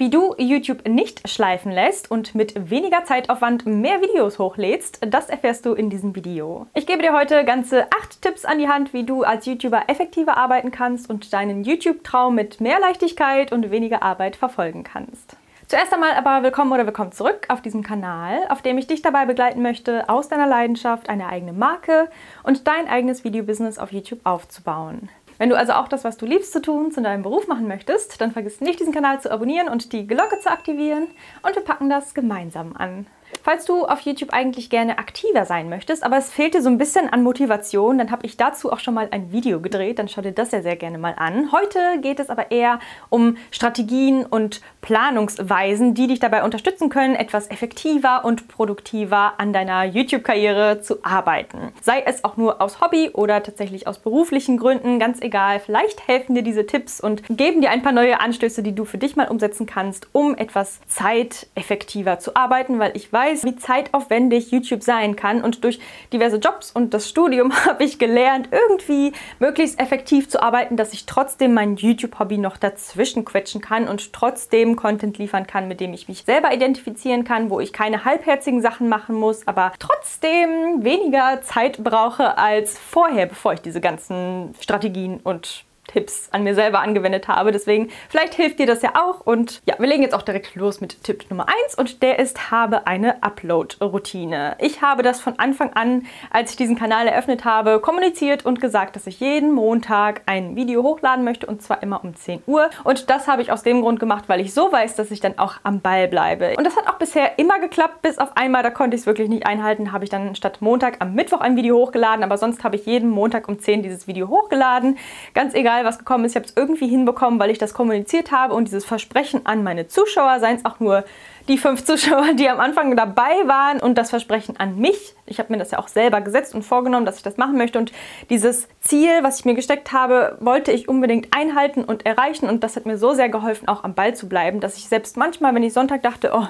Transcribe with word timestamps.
Wie 0.00 0.08
du 0.08 0.34
YouTube 0.38 0.88
nicht 0.88 1.28
schleifen 1.28 1.70
lässt 1.70 2.10
und 2.10 2.34
mit 2.34 2.70
weniger 2.70 3.04
Zeitaufwand 3.04 3.66
mehr 3.66 4.00
Videos 4.00 4.38
hochlädst, 4.38 5.00
das 5.06 5.28
erfährst 5.28 5.66
du 5.66 5.74
in 5.74 5.90
diesem 5.90 6.16
Video. 6.16 6.66
Ich 6.72 6.86
gebe 6.86 7.02
dir 7.02 7.12
heute 7.12 7.44
ganze 7.44 7.84
acht 7.92 8.22
Tipps 8.22 8.46
an 8.46 8.58
die 8.58 8.66
Hand, 8.66 8.94
wie 8.94 9.04
du 9.04 9.24
als 9.24 9.44
YouTuber 9.44 9.90
effektiver 9.90 10.38
arbeiten 10.38 10.70
kannst 10.70 11.10
und 11.10 11.34
deinen 11.34 11.64
YouTube-Traum 11.64 12.34
mit 12.34 12.62
mehr 12.62 12.80
Leichtigkeit 12.80 13.52
und 13.52 13.70
weniger 13.70 14.02
Arbeit 14.02 14.36
verfolgen 14.36 14.84
kannst. 14.84 15.36
Zuerst 15.66 15.92
einmal 15.92 16.14
aber 16.14 16.42
willkommen 16.42 16.72
oder 16.72 16.86
willkommen 16.86 17.12
zurück 17.12 17.46
auf 17.48 17.60
diesem 17.60 17.82
Kanal, 17.82 18.38
auf 18.48 18.62
dem 18.62 18.78
ich 18.78 18.86
dich 18.86 19.02
dabei 19.02 19.26
begleiten 19.26 19.60
möchte, 19.60 20.08
aus 20.08 20.30
deiner 20.30 20.46
Leidenschaft 20.46 21.10
eine 21.10 21.28
eigene 21.28 21.52
Marke 21.52 22.08
und 22.42 22.66
dein 22.66 22.88
eigenes 22.88 23.22
Videobusiness 23.22 23.78
auf 23.78 23.92
YouTube 23.92 24.20
aufzubauen. 24.24 25.10
Wenn 25.40 25.48
du 25.48 25.56
also 25.56 25.72
auch 25.72 25.88
das, 25.88 26.04
was 26.04 26.18
du 26.18 26.26
liebst 26.26 26.52
zu 26.52 26.60
tun, 26.60 26.92
zu 26.92 27.00
deinem 27.00 27.22
Beruf 27.22 27.48
machen 27.48 27.66
möchtest, 27.66 28.20
dann 28.20 28.30
vergiss 28.30 28.60
nicht, 28.60 28.78
diesen 28.78 28.92
Kanal 28.92 29.22
zu 29.22 29.32
abonnieren 29.32 29.70
und 29.70 29.94
die 29.94 30.06
Glocke 30.06 30.38
zu 30.38 30.50
aktivieren 30.50 31.06
und 31.40 31.56
wir 31.56 31.64
packen 31.64 31.88
das 31.88 32.12
gemeinsam 32.12 32.76
an. 32.76 33.06
Falls 33.42 33.64
du 33.64 33.86
auf 33.86 34.00
YouTube 34.00 34.32
eigentlich 34.32 34.68
gerne 34.68 34.98
aktiver 34.98 35.44
sein 35.44 35.68
möchtest, 35.68 36.02
aber 36.02 36.18
es 36.18 36.30
fehlt 36.30 36.54
dir 36.54 36.62
so 36.62 36.68
ein 36.68 36.78
bisschen 36.78 37.10
an 37.10 37.22
Motivation, 37.22 37.96
dann 37.96 38.10
habe 38.10 38.26
ich 38.26 38.36
dazu 38.36 38.70
auch 38.70 38.80
schon 38.80 38.94
mal 38.94 39.08
ein 39.10 39.32
Video 39.32 39.60
gedreht, 39.60 39.98
dann 39.98 40.08
schau 40.08 40.20
dir 40.20 40.32
das 40.32 40.50
ja 40.52 40.60
sehr 40.60 40.76
gerne 40.76 40.98
mal 40.98 41.14
an. 41.16 41.50
Heute 41.52 41.78
geht 42.02 42.20
es 42.20 42.28
aber 42.28 42.50
eher 42.50 42.80
um 43.08 43.36
Strategien 43.50 44.26
und 44.26 44.60
Planungsweisen, 44.82 45.94
die 45.94 46.06
dich 46.06 46.20
dabei 46.20 46.44
unterstützen 46.44 46.90
können, 46.90 47.14
etwas 47.14 47.50
effektiver 47.50 48.24
und 48.24 48.48
produktiver 48.48 49.34
an 49.38 49.52
deiner 49.52 49.84
YouTube-Karriere 49.84 50.80
zu 50.82 51.02
arbeiten. 51.02 51.72
Sei 51.80 52.02
es 52.04 52.24
auch 52.24 52.36
nur 52.36 52.60
aus 52.60 52.80
Hobby 52.80 53.10
oder 53.12 53.42
tatsächlich 53.42 53.86
aus 53.86 53.98
beruflichen 53.98 54.58
Gründen, 54.58 54.98
ganz 54.98 55.20
egal. 55.20 55.60
Vielleicht 55.60 56.06
helfen 56.08 56.34
dir 56.34 56.42
diese 56.42 56.66
Tipps 56.66 57.00
und 57.00 57.22
geben 57.28 57.62
dir 57.62 57.70
ein 57.70 57.82
paar 57.82 57.92
neue 57.92 58.20
Anstöße, 58.20 58.62
die 58.62 58.74
du 58.74 58.84
für 58.84 58.98
dich 58.98 59.16
mal 59.16 59.28
umsetzen 59.28 59.66
kannst, 59.66 60.08
um 60.12 60.36
etwas 60.36 60.80
zeiteffektiver 60.88 62.18
zu 62.18 62.36
arbeiten, 62.36 62.78
weil 62.78 62.96
ich 62.96 63.10
weiß, 63.12 63.19
weiß, 63.20 63.44
wie 63.44 63.56
zeitaufwendig 63.56 64.50
YouTube 64.50 64.82
sein 64.82 65.16
kann. 65.16 65.42
Und 65.42 65.64
durch 65.64 65.78
diverse 66.12 66.38
Jobs 66.38 66.70
und 66.70 66.94
das 66.94 67.08
Studium 67.08 67.52
habe 67.66 67.84
ich 67.84 67.98
gelernt, 67.98 68.48
irgendwie 68.50 69.12
möglichst 69.38 69.78
effektiv 69.78 70.28
zu 70.28 70.42
arbeiten, 70.42 70.76
dass 70.76 70.92
ich 70.92 71.06
trotzdem 71.06 71.54
mein 71.54 71.76
YouTube-Hobby 71.76 72.38
noch 72.38 72.56
dazwischen 72.56 73.24
quetschen 73.24 73.60
kann 73.60 73.88
und 73.88 74.12
trotzdem 74.12 74.76
Content 74.76 75.18
liefern 75.18 75.46
kann, 75.46 75.68
mit 75.68 75.80
dem 75.80 75.92
ich 75.92 76.08
mich 76.08 76.24
selber 76.24 76.52
identifizieren 76.54 77.24
kann, 77.24 77.50
wo 77.50 77.60
ich 77.60 77.72
keine 77.72 78.04
halbherzigen 78.04 78.62
Sachen 78.62 78.88
machen 78.88 79.14
muss, 79.14 79.46
aber 79.46 79.72
trotzdem 79.78 80.82
weniger 80.82 81.42
Zeit 81.42 81.82
brauche 81.82 82.38
als 82.38 82.78
vorher, 82.78 83.26
bevor 83.26 83.52
ich 83.52 83.60
diese 83.60 83.80
ganzen 83.80 84.54
Strategien 84.60 85.20
und 85.22 85.64
Tipps 85.92 86.28
an 86.30 86.44
mir 86.44 86.54
selber 86.54 86.80
angewendet 86.80 87.28
habe. 87.28 87.52
Deswegen, 87.52 87.90
vielleicht 88.08 88.34
hilft 88.34 88.58
dir 88.58 88.66
das 88.66 88.82
ja 88.82 88.92
auch. 88.94 89.20
Und 89.20 89.60
ja, 89.66 89.74
wir 89.78 89.86
legen 89.86 90.02
jetzt 90.02 90.14
auch 90.14 90.22
direkt 90.22 90.54
los 90.54 90.80
mit 90.80 91.02
Tipp 91.02 91.24
Nummer 91.30 91.46
1 91.64 91.74
und 91.76 92.02
der 92.02 92.18
ist, 92.18 92.50
habe 92.50 92.86
eine 92.86 93.22
Upload-Routine. 93.22 94.56
Ich 94.60 94.82
habe 94.82 95.02
das 95.02 95.20
von 95.20 95.38
Anfang 95.38 95.72
an, 95.74 96.06
als 96.30 96.50
ich 96.50 96.56
diesen 96.56 96.76
Kanal 96.76 97.06
eröffnet 97.06 97.44
habe, 97.44 97.80
kommuniziert 97.80 98.46
und 98.46 98.60
gesagt, 98.60 98.96
dass 98.96 99.06
ich 99.06 99.20
jeden 99.20 99.52
Montag 99.52 100.22
ein 100.26 100.56
Video 100.56 100.82
hochladen 100.82 101.24
möchte 101.24 101.46
und 101.46 101.62
zwar 101.62 101.82
immer 101.82 102.04
um 102.04 102.14
10 102.14 102.42
Uhr. 102.46 102.70
Und 102.84 103.10
das 103.10 103.26
habe 103.26 103.42
ich 103.42 103.52
aus 103.52 103.62
dem 103.62 103.82
Grund 103.82 104.00
gemacht, 104.00 104.24
weil 104.28 104.40
ich 104.40 104.54
so 104.54 104.70
weiß, 104.70 104.94
dass 104.94 105.10
ich 105.10 105.20
dann 105.20 105.38
auch 105.38 105.56
am 105.62 105.80
Ball 105.80 106.08
bleibe. 106.08 106.54
Und 106.56 106.64
das 106.64 106.76
hat 106.76 106.86
auch 106.86 106.98
bisher 106.98 107.38
immer 107.38 107.58
geklappt, 107.58 108.02
bis 108.02 108.18
auf 108.18 108.36
einmal, 108.36 108.62
da 108.62 108.70
konnte 108.70 108.94
ich 108.94 109.02
es 109.02 109.06
wirklich 109.06 109.28
nicht 109.28 109.46
einhalten, 109.46 109.92
habe 109.92 110.04
ich 110.04 110.10
dann 110.10 110.34
statt 110.34 110.58
Montag 110.60 110.96
am 111.00 111.14
Mittwoch 111.14 111.40
ein 111.40 111.56
Video 111.56 111.76
hochgeladen, 111.76 112.24
aber 112.24 112.38
sonst 112.38 112.62
habe 112.64 112.76
ich 112.76 112.86
jeden 112.86 113.10
Montag 113.10 113.48
um 113.48 113.58
10 113.58 113.82
dieses 113.82 114.06
Video 114.06 114.28
hochgeladen. 114.28 114.98
Ganz 115.34 115.54
egal, 115.54 115.79
egal 115.80 115.84
was 115.84 115.98
gekommen 115.98 116.24
ist, 116.24 116.32
ich 116.32 116.36
habe 116.36 116.46
es 116.46 116.56
irgendwie 116.56 116.88
hinbekommen, 116.88 117.40
weil 117.40 117.50
ich 117.50 117.58
das 117.58 117.74
kommuniziert 117.74 118.30
habe 118.30 118.54
und 118.54 118.66
dieses 118.66 118.84
Versprechen 118.84 119.46
an 119.46 119.62
meine 119.62 119.88
Zuschauer, 119.88 120.40
seien 120.40 120.56
es 120.56 120.64
auch 120.64 120.80
nur 120.80 121.04
die 121.48 121.58
fünf 121.58 121.84
Zuschauer, 121.84 122.34
die 122.34 122.48
am 122.48 122.60
Anfang 122.60 122.96
dabei 122.96 123.32
waren 123.46 123.80
und 123.80 123.96
das 123.96 124.10
Versprechen 124.10 124.56
an 124.58 124.78
mich. 124.78 125.14
Ich 125.26 125.38
habe 125.38 125.52
mir 125.52 125.58
das 125.58 125.70
ja 125.70 125.78
auch 125.78 125.88
selber 125.88 126.20
gesetzt 126.20 126.54
und 126.54 126.62
vorgenommen, 126.62 127.06
dass 127.06 127.16
ich 127.16 127.22
das 127.22 127.36
machen 127.36 127.56
möchte 127.56 127.78
und 127.78 127.92
dieses 128.28 128.68
Ziel, 128.80 129.22
was 129.22 129.40
ich 129.40 129.44
mir 129.44 129.54
gesteckt 129.54 129.92
habe, 129.92 130.36
wollte 130.40 130.72
ich 130.72 130.88
unbedingt 130.88 131.28
einhalten 131.34 131.84
und 131.84 132.06
erreichen 132.06 132.48
und 132.48 132.62
das 132.62 132.76
hat 132.76 132.86
mir 132.86 132.98
so 132.98 133.14
sehr 133.14 133.28
geholfen, 133.28 133.68
auch 133.68 133.84
am 133.84 133.94
Ball 133.94 134.14
zu 134.14 134.28
bleiben, 134.28 134.60
dass 134.60 134.76
ich 134.76 134.88
selbst 134.88 135.16
manchmal, 135.16 135.54
wenn 135.54 135.62
ich 135.62 135.72
Sonntag 135.72 136.02
dachte, 136.02 136.32
oh, 136.34 136.46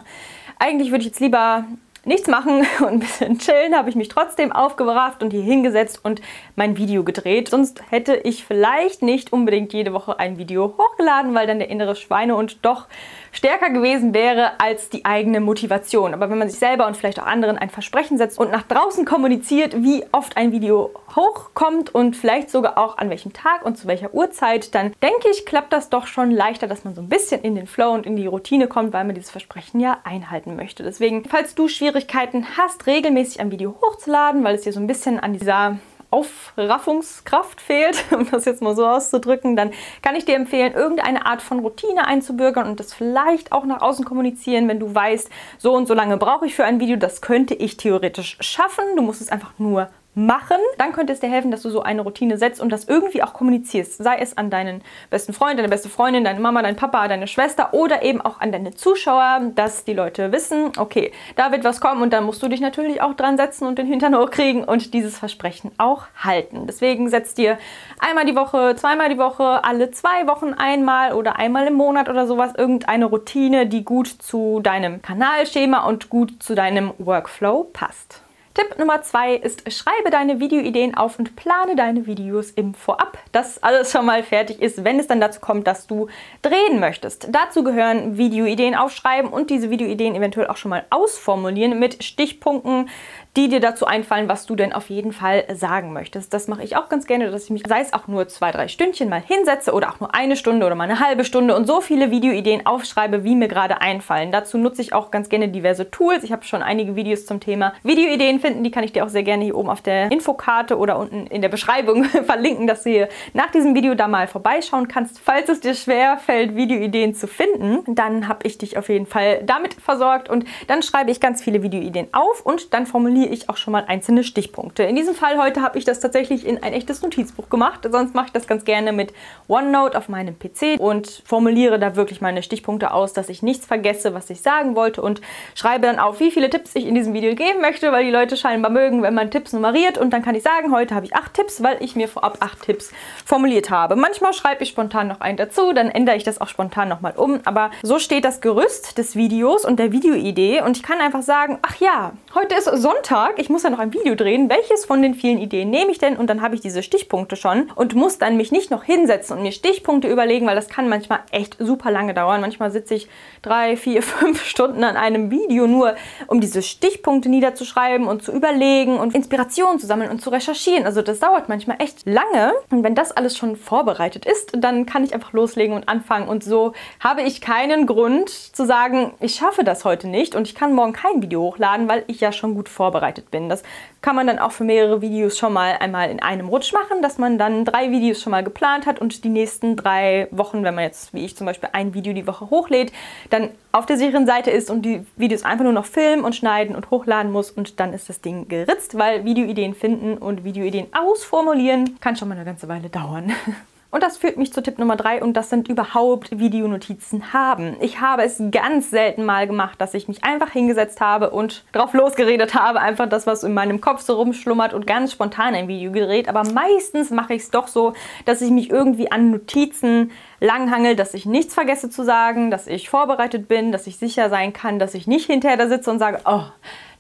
eigentlich 0.58 0.90
würde 0.90 1.02
ich 1.02 1.08
jetzt 1.08 1.20
lieber 1.20 1.64
nichts 2.04 2.28
machen 2.28 2.66
und 2.80 2.86
ein 2.86 2.98
bisschen 3.00 3.38
chillen, 3.38 3.76
habe 3.76 3.90
ich 3.90 3.96
mich 3.96 4.08
trotzdem 4.08 4.52
aufgebracht 4.52 5.22
und 5.22 5.32
hier 5.32 5.42
hingesetzt 5.42 6.00
und 6.02 6.20
mein 6.56 6.76
Video 6.76 7.04
gedreht. 7.04 7.48
Sonst 7.48 7.82
hätte 7.90 8.16
ich 8.16 8.44
vielleicht 8.44 9.02
nicht 9.02 9.32
unbedingt 9.32 9.72
jede 9.72 9.92
Woche 9.92 10.18
ein 10.18 10.38
Video 10.38 10.74
hochgeladen, 10.78 11.34
weil 11.34 11.46
dann 11.46 11.58
der 11.58 11.70
innere 11.70 11.96
Schweinehund 11.96 12.58
doch 12.62 12.86
stärker 13.32 13.70
gewesen 13.70 14.14
wäre 14.14 14.60
als 14.60 14.88
die 14.88 15.04
eigene 15.04 15.40
Motivation. 15.40 16.14
Aber 16.14 16.30
wenn 16.30 16.38
man 16.38 16.48
sich 16.48 16.58
selber 16.58 16.86
und 16.86 16.96
vielleicht 16.96 17.20
auch 17.20 17.26
anderen 17.26 17.58
ein 17.58 17.70
Versprechen 17.70 18.18
setzt 18.18 18.38
und 18.38 18.50
nach 18.50 18.62
draußen 18.62 19.04
kommuniziert, 19.04 19.82
wie 19.82 20.04
oft 20.12 20.36
ein 20.36 20.52
Video 20.52 20.90
hochkommt 21.14 21.94
und 21.94 22.16
vielleicht 22.16 22.50
sogar 22.50 22.78
auch 22.78 22.98
an 22.98 23.10
welchem 23.10 23.32
Tag 23.32 23.64
und 23.64 23.76
zu 23.76 23.86
welcher 23.86 24.14
Uhrzeit, 24.14 24.74
dann 24.74 24.92
denke 25.02 25.28
ich, 25.30 25.46
klappt 25.46 25.72
das 25.72 25.90
doch 25.90 26.06
schon 26.06 26.30
leichter, 26.30 26.66
dass 26.66 26.84
man 26.84 26.94
so 26.94 27.02
ein 27.02 27.08
bisschen 27.08 27.42
in 27.42 27.54
den 27.54 27.66
Flow 27.66 27.90
und 27.92 28.06
in 28.06 28.16
die 28.16 28.26
Routine 28.26 28.68
kommt, 28.68 28.92
weil 28.92 29.04
man 29.04 29.14
dieses 29.14 29.30
Versprechen 29.30 29.80
ja 29.80 29.98
einhalten 30.04 30.56
möchte. 30.56 30.82
Deswegen, 30.82 31.24
falls 31.24 31.54
du 31.54 31.68
Schwierigkeiten 31.68 32.46
hast, 32.56 32.86
regelmäßig 32.86 33.40
ein 33.40 33.50
Video 33.50 33.76
hochzuladen, 33.80 34.44
weil 34.44 34.54
es 34.54 34.62
dir 34.62 34.72
so 34.72 34.80
ein 34.80 34.86
bisschen 34.86 35.20
an 35.20 35.32
dieser 35.32 35.78
Aufraffungskraft 36.10 37.60
fehlt, 37.60 38.04
um 38.12 38.30
das 38.30 38.44
jetzt 38.44 38.62
mal 38.62 38.74
so 38.74 38.86
auszudrücken, 38.86 39.56
dann 39.56 39.70
kann 40.02 40.16
ich 40.16 40.24
dir 40.24 40.36
empfehlen, 40.36 40.74
irgendeine 40.74 41.26
Art 41.26 41.42
von 41.42 41.60
Routine 41.60 42.06
einzubürgern 42.06 42.68
und 42.68 42.80
das 42.80 42.92
vielleicht 42.92 43.52
auch 43.52 43.64
nach 43.64 43.82
außen 43.82 44.04
kommunizieren, 44.04 44.68
wenn 44.68 44.80
du 44.80 44.94
weißt, 44.94 45.30
so 45.58 45.74
und 45.74 45.86
so 45.86 45.94
lange 45.94 46.16
brauche 46.16 46.46
ich 46.46 46.54
für 46.54 46.64
ein 46.64 46.80
Video, 46.80 46.96
das 46.96 47.20
könnte 47.20 47.54
ich 47.54 47.76
theoretisch 47.76 48.36
schaffen. 48.40 48.84
Du 48.96 49.02
musst 49.02 49.20
es 49.20 49.30
einfach 49.30 49.52
nur 49.58 49.88
machen, 50.26 50.58
dann 50.78 50.92
könnte 50.92 51.12
es 51.12 51.20
dir 51.20 51.30
helfen, 51.30 51.50
dass 51.50 51.62
du 51.62 51.70
so 51.70 51.82
eine 51.82 52.02
Routine 52.02 52.36
setzt 52.36 52.60
und 52.60 52.70
das 52.70 52.84
irgendwie 52.84 53.22
auch 53.22 53.32
kommunizierst. 53.32 54.02
Sei 54.02 54.16
es 54.18 54.36
an 54.36 54.50
deinen 54.50 54.82
besten 55.08 55.32
Freund, 55.32 55.58
deine 55.58 55.68
beste 55.68 55.88
Freundin, 55.88 56.24
deine 56.24 56.40
Mama, 56.40 56.62
dein 56.62 56.76
Papa, 56.76 57.08
deine 57.08 57.26
Schwester 57.26 57.72
oder 57.72 58.02
eben 58.02 58.20
auch 58.20 58.40
an 58.40 58.52
deine 58.52 58.74
Zuschauer, 58.74 59.52
dass 59.54 59.84
die 59.84 59.94
Leute 59.94 60.32
wissen, 60.32 60.72
okay, 60.76 61.12
da 61.36 61.52
wird 61.52 61.64
was 61.64 61.80
kommen 61.80 62.02
und 62.02 62.12
dann 62.12 62.24
musst 62.24 62.42
du 62.42 62.48
dich 62.48 62.60
natürlich 62.60 63.00
auch 63.02 63.14
dran 63.14 63.36
setzen 63.36 63.66
und 63.66 63.78
den 63.78 63.86
Hintern 63.86 64.16
hochkriegen 64.16 64.64
und 64.64 64.94
dieses 64.94 65.18
Versprechen 65.18 65.70
auch 65.78 66.04
halten. 66.16 66.66
Deswegen 66.66 67.08
setzt 67.08 67.38
dir 67.38 67.58
einmal 67.98 68.26
die 68.26 68.36
Woche, 68.36 68.76
zweimal 68.76 69.08
die 69.08 69.18
Woche, 69.18 69.64
alle 69.64 69.90
zwei 69.90 70.26
Wochen 70.26 70.52
einmal 70.52 71.14
oder 71.14 71.36
einmal 71.36 71.66
im 71.66 71.74
Monat 71.74 72.08
oder 72.08 72.26
sowas 72.26 72.52
irgendeine 72.56 73.06
Routine, 73.06 73.66
die 73.66 73.84
gut 73.84 74.08
zu 74.08 74.60
deinem 74.60 75.02
Kanalschema 75.02 75.86
und 75.86 76.10
gut 76.10 76.42
zu 76.42 76.54
deinem 76.54 76.92
Workflow 76.98 77.64
passt. 77.72 78.22
Tipp 78.52 78.78
Nummer 78.78 79.00
zwei 79.02 79.34
ist, 79.36 79.72
schreibe 79.72 80.10
deine 80.10 80.40
Videoideen 80.40 80.96
auf 80.96 81.20
und 81.20 81.36
plane 81.36 81.76
deine 81.76 82.06
Videos 82.06 82.50
im 82.50 82.74
Vorab, 82.74 83.16
dass 83.30 83.62
alles 83.62 83.92
schon 83.92 84.04
mal 84.04 84.24
fertig 84.24 84.60
ist, 84.60 84.82
wenn 84.82 84.98
es 84.98 85.06
dann 85.06 85.20
dazu 85.20 85.38
kommt, 85.38 85.68
dass 85.68 85.86
du 85.86 86.08
drehen 86.42 86.80
möchtest. 86.80 87.28
Dazu 87.30 87.62
gehören 87.62 88.16
Videoideen 88.16 88.74
aufschreiben 88.74 89.30
und 89.30 89.50
diese 89.50 89.70
Videoideen 89.70 90.16
eventuell 90.16 90.48
auch 90.48 90.56
schon 90.56 90.70
mal 90.70 90.84
ausformulieren 90.90 91.78
mit 91.78 92.02
Stichpunkten, 92.02 92.88
die 93.36 93.48
dir 93.48 93.60
dazu 93.60 93.86
einfallen, 93.86 94.28
was 94.28 94.46
du 94.46 94.56
denn 94.56 94.72
auf 94.72 94.90
jeden 94.90 95.12
Fall 95.12 95.44
sagen 95.54 95.92
möchtest. 95.92 96.34
Das 96.34 96.48
mache 96.48 96.64
ich 96.64 96.76
auch 96.76 96.88
ganz 96.88 97.06
gerne, 97.06 97.30
dass 97.30 97.44
ich 97.44 97.50
mich, 97.50 97.62
sei 97.68 97.80
es 97.80 97.92
auch 97.92 98.08
nur 98.08 98.26
zwei, 98.28 98.50
drei 98.50 98.66
Stündchen 98.66 99.08
mal 99.08 99.22
hinsetze 99.22 99.72
oder 99.72 99.90
auch 99.90 100.00
nur 100.00 100.14
eine 100.14 100.36
Stunde 100.36 100.66
oder 100.66 100.74
mal 100.74 100.84
eine 100.84 100.98
halbe 100.98 101.24
Stunde 101.24 101.54
und 101.54 101.66
so 101.66 101.80
viele 101.80 102.10
Videoideen 102.10 102.66
aufschreibe, 102.66 103.22
wie 103.22 103.36
mir 103.36 103.46
gerade 103.46 103.80
einfallen. 103.80 104.32
Dazu 104.32 104.58
nutze 104.58 104.82
ich 104.82 104.92
auch 104.92 105.10
ganz 105.12 105.28
gerne 105.28 105.48
diverse 105.48 105.90
Tools. 105.90 106.24
Ich 106.24 106.32
habe 106.32 106.44
schon 106.44 106.62
einige 106.62 106.96
Videos 106.96 107.24
zum 107.24 107.38
Thema 107.38 107.72
Videoideen 107.84 108.40
finden. 108.40 108.64
Die 108.64 108.72
kann 108.72 108.82
ich 108.82 108.92
dir 108.92 109.04
auch 109.04 109.08
sehr 109.08 109.22
gerne 109.22 109.44
hier 109.44 109.56
oben 109.56 109.70
auf 109.70 109.80
der 109.80 110.10
Infokarte 110.10 110.76
oder 110.76 110.98
unten 110.98 111.26
in 111.28 111.40
der 111.40 111.48
Beschreibung 111.48 112.04
verlinken, 112.24 112.66
dass 112.66 112.82
du 112.82 112.90
hier 112.90 113.08
nach 113.32 113.50
diesem 113.52 113.76
Video 113.76 113.94
da 113.94 114.08
mal 114.08 114.26
vorbeischauen 114.26 114.88
kannst. 114.88 115.20
Falls 115.20 115.48
es 115.48 115.60
dir 115.60 115.74
schwer 115.74 116.18
fällt, 116.18 116.56
Videoideen 116.56 117.14
zu 117.14 117.28
finden, 117.28 117.94
dann 117.94 118.26
habe 118.26 118.40
ich 118.46 118.58
dich 118.58 118.76
auf 118.76 118.88
jeden 118.88 119.06
Fall 119.06 119.42
damit 119.44 119.74
versorgt 119.74 120.28
und 120.28 120.44
dann 120.66 120.82
schreibe 120.82 121.12
ich 121.12 121.20
ganz 121.20 121.42
viele 121.42 121.62
Videoideen 121.62 122.08
auf 122.12 122.44
und 122.44 122.74
dann 122.74 122.86
formuliere 122.86 123.19
formuliere 123.20 123.34
ich 123.34 123.50
auch 123.50 123.56
schon 123.58 123.72
mal 123.72 123.84
einzelne 123.86 124.24
Stichpunkte. 124.24 124.82
In 124.84 124.96
diesem 124.96 125.14
Fall 125.14 125.36
heute 125.36 125.60
habe 125.60 125.76
ich 125.76 125.84
das 125.84 126.00
tatsächlich 126.00 126.46
in 126.46 126.62
ein 126.62 126.72
echtes 126.72 127.02
Notizbuch 127.02 127.50
gemacht. 127.50 127.86
Sonst 127.90 128.14
mache 128.14 128.26
ich 128.26 128.32
das 128.32 128.46
ganz 128.46 128.64
gerne 128.64 128.92
mit 128.92 129.12
OneNote 129.46 129.98
auf 129.98 130.08
meinem 130.08 130.38
PC 130.38 130.80
und 130.80 131.22
formuliere 131.26 131.78
da 131.78 131.96
wirklich 131.96 132.22
meine 132.22 132.42
Stichpunkte 132.42 132.92
aus, 132.92 133.12
dass 133.12 133.28
ich 133.28 133.42
nichts 133.42 133.66
vergesse, 133.66 134.14
was 134.14 134.30
ich 134.30 134.40
sagen 134.40 134.74
wollte 134.74 135.02
und 135.02 135.20
schreibe 135.54 135.86
dann 135.86 135.98
auf, 135.98 136.18
wie 136.20 136.30
viele 136.30 136.48
Tipps 136.48 136.70
ich 136.74 136.86
in 136.86 136.94
diesem 136.94 137.12
Video 137.12 137.34
geben 137.34 137.60
möchte, 137.60 137.92
weil 137.92 138.04
die 138.04 138.10
Leute 138.10 138.38
scheinbar 138.38 138.70
mögen, 138.70 139.02
wenn 139.02 139.12
man 139.12 139.30
Tipps 139.30 139.52
nummeriert 139.52 139.98
und 139.98 140.10
dann 140.10 140.22
kann 140.22 140.34
ich 140.34 140.42
sagen, 140.42 140.72
heute 140.72 140.94
habe 140.94 141.04
ich 141.04 141.14
acht 141.14 141.34
Tipps, 141.34 141.62
weil 141.62 141.76
ich 141.80 141.96
mir 141.96 142.08
vorab 142.08 142.38
acht 142.40 142.62
Tipps 142.62 142.90
formuliert 143.26 143.68
habe. 143.70 143.96
Manchmal 143.96 144.32
schreibe 144.32 144.62
ich 144.62 144.70
spontan 144.70 145.08
noch 145.08 145.20
einen 145.20 145.36
dazu, 145.36 145.74
dann 145.74 145.90
ändere 145.90 146.16
ich 146.16 146.24
das 146.24 146.40
auch 146.40 146.48
spontan 146.48 146.88
nochmal 146.88 147.12
um, 147.16 147.40
aber 147.44 147.70
so 147.82 147.98
steht 147.98 148.24
das 148.24 148.40
Gerüst 148.40 148.96
des 148.96 149.14
Videos 149.14 149.66
und 149.66 149.78
der 149.78 149.92
Videoidee 149.92 150.62
und 150.62 150.78
ich 150.78 150.82
kann 150.82 151.00
einfach 151.00 151.22
sagen, 151.22 151.58
ach 151.62 151.76
ja, 151.76 152.12
heute 152.34 152.54
ist 152.54 152.64
Sonntag, 152.64 153.09
ich 153.36 153.48
muss 153.48 153.64
ja 153.64 153.70
noch 153.70 153.80
ein 153.80 153.92
Video 153.92 154.14
drehen, 154.14 154.48
welches 154.48 154.84
von 154.84 155.02
den 155.02 155.14
vielen 155.14 155.38
Ideen 155.38 155.68
nehme 155.68 155.90
ich 155.90 155.98
denn 155.98 156.16
und 156.16 156.28
dann 156.28 156.42
habe 156.42 156.54
ich 156.54 156.60
diese 156.60 156.80
Stichpunkte 156.80 157.34
schon 157.34 157.68
und 157.74 157.96
muss 157.96 158.18
dann 158.18 158.36
mich 158.36 158.52
nicht 158.52 158.70
noch 158.70 158.84
hinsetzen 158.84 159.36
und 159.36 159.42
mir 159.42 159.50
Stichpunkte 159.50 160.06
überlegen, 160.06 160.46
weil 160.46 160.54
das 160.54 160.68
kann 160.68 160.88
manchmal 160.88 161.18
echt 161.32 161.56
super 161.58 161.90
lange 161.90 162.14
dauern. 162.14 162.40
Manchmal 162.40 162.70
sitze 162.70 162.94
ich 162.94 163.08
drei, 163.42 163.76
vier, 163.76 164.02
fünf 164.04 164.44
Stunden 164.44 164.84
an 164.84 164.96
einem 164.96 165.32
Video 165.32 165.66
nur, 165.66 165.96
um 166.28 166.40
diese 166.40 166.62
Stichpunkte 166.62 167.28
niederzuschreiben 167.28 168.06
und 168.06 168.22
zu 168.22 168.30
überlegen 168.30 168.96
und 168.96 169.12
Inspirationen 169.12 169.80
zu 169.80 169.88
sammeln 169.88 170.10
und 170.10 170.22
zu 170.22 170.30
recherchieren. 170.30 170.86
Also 170.86 171.02
das 171.02 171.18
dauert 171.18 171.48
manchmal 171.48 171.82
echt 171.82 172.06
lange. 172.06 172.52
Und 172.70 172.84
wenn 172.84 172.94
das 172.94 173.10
alles 173.10 173.36
schon 173.36 173.56
vorbereitet 173.56 174.24
ist, 174.24 174.52
dann 174.56 174.86
kann 174.86 175.02
ich 175.02 175.14
einfach 175.14 175.32
loslegen 175.32 175.74
und 175.74 175.88
anfangen. 175.88 176.28
Und 176.28 176.44
so 176.44 176.74
habe 177.00 177.22
ich 177.22 177.40
keinen 177.40 177.86
Grund 177.86 178.30
zu 178.30 178.64
sagen, 178.64 179.14
ich 179.18 179.34
schaffe 179.34 179.64
das 179.64 179.84
heute 179.84 180.06
nicht 180.06 180.36
und 180.36 180.46
ich 180.46 180.54
kann 180.54 180.74
morgen 180.74 180.92
kein 180.92 181.22
Video 181.22 181.40
hochladen, 181.42 181.88
weil 181.88 182.04
ich 182.06 182.20
ja 182.20 182.30
schon 182.30 182.54
gut 182.54 182.68
vorbereitet 182.68 182.99
bin. 183.30 183.48
Das 183.48 183.62
kann 184.02 184.16
man 184.16 184.26
dann 184.26 184.38
auch 184.38 184.52
für 184.52 184.64
mehrere 184.64 185.02
Videos 185.02 185.38
schon 185.38 185.52
mal 185.52 185.76
einmal 185.80 186.10
in 186.10 186.20
einem 186.20 186.48
Rutsch 186.48 186.72
machen, 186.72 187.02
dass 187.02 187.18
man 187.18 187.38
dann 187.38 187.64
drei 187.64 187.90
Videos 187.90 188.22
schon 188.22 188.30
mal 188.30 188.44
geplant 188.44 188.86
hat 188.86 189.00
und 189.00 189.24
die 189.24 189.28
nächsten 189.28 189.76
drei 189.76 190.28
Wochen, 190.30 190.62
wenn 190.62 190.74
man 190.74 190.84
jetzt 190.84 191.12
wie 191.14 191.24
ich 191.24 191.36
zum 191.36 191.46
Beispiel 191.46 191.70
ein 191.72 191.94
Video 191.94 192.12
die 192.12 192.26
Woche 192.26 192.50
hochlädt, 192.50 192.92
dann 193.30 193.50
auf 193.72 193.86
der 193.86 193.96
sicheren 193.96 194.26
Seite 194.26 194.50
ist 194.50 194.70
und 194.70 194.82
die 194.82 195.04
Videos 195.16 195.44
einfach 195.44 195.64
nur 195.64 195.72
noch 195.72 195.86
filmen 195.86 196.24
und 196.24 196.34
schneiden 196.34 196.74
und 196.76 196.90
hochladen 196.90 197.32
muss 197.32 197.50
und 197.50 197.80
dann 197.80 197.92
ist 197.92 198.08
das 198.08 198.20
Ding 198.20 198.48
geritzt, 198.48 198.98
weil 198.98 199.24
Videoideen 199.24 199.74
finden 199.74 200.18
und 200.18 200.44
Videoideen 200.44 200.88
ausformulieren 200.92 201.98
kann 202.00 202.16
schon 202.16 202.28
mal 202.28 202.34
eine 202.34 202.44
ganze 202.44 202.68
Weile 202.68 202.88
dauern. 202.88 203.32
Und 203.90 204.04
das 204.04 204.16
führt 204.18 204.36
mich 204.36 204.52
zu 204.52 204.62
Tipp 204.62 204.78
Nummer 204.78 204.94
drei 204.94 205.20
und 205.20 205.32
das 205.34 205.50
sind 205.50 205.68
überhaupt 205.68 206.38
Videonotizen 206.38 207.32
haben. 207.32 207.76
Ich 207.80 208.00
habe 208.00 208.22
es 208.22 208.40
ganz 208.52 208.90
selten 208.90 209.24
mal 209.24 209.48
gemacht, 209.48 209.80
dass 209.80 209.94
ich 209.94 210.06
mich 210.06 210.22
einfach 210.22 210.50
hingesetzt 210.50 211.00
habe 211.00 211.30
und 211.30 211.64
drauf 211.72 211.92
losgeredet 211.92 212.54
habe, 212.54 212.80
einfach 212.80 213.08
das, 213.08 213.26
was 213.26 213.42
in 213.42 213.52
meinem 213.52 213.80
Kopf 213.80 214.02
so 214.02 214.14
rumschlummert 214.14 214.74
und 214.74 214.86
ganz 214.86 215.10
spontan 215.10 215.54
ein 215.54 215.66
Video 215.66 215.90
gedreht. 215.90 216.28
Aber 216.28 216.44
meistens 216.44 217.10
mache 217.10 217.34
ich 217.34 217.42
es 217.42 217.50
doch 217.50 217.66
so, 217.66 217.94
dass 218.26 218.42
ich 218.42 218.50
mich 218.50 218.70
irgendwie 218.70 219.10
an 219.10 219.32
Notizen 219.32 220.12
langhangel, 220.40 220.96
dass 220.96 221.14
ich 221.14 221.26
nichts 221.26 221.54
vergesse 221.54 221.90
zu 221.90 222.02
sagen, 222.02 222.50
dass 222.50 222.66
ich 222.66 222.90
vorbereitet 222.90 223.46
bin, 223.48 223.72
dass 223.72 223.86
ich 223.86 223.98
sicher 223.98 224.30
sein 224.30 224.52
kann, 224.52 224.78
dass 224.78 224.94
ich 224.94 225.06
nicht 225.06 225.26
hinterher 225.26 225.56
da 225.56 225.68
sitze 225.68 225.90
und 225.90 225.98
sage, 225.98 226.20
oh, 226.24 226.44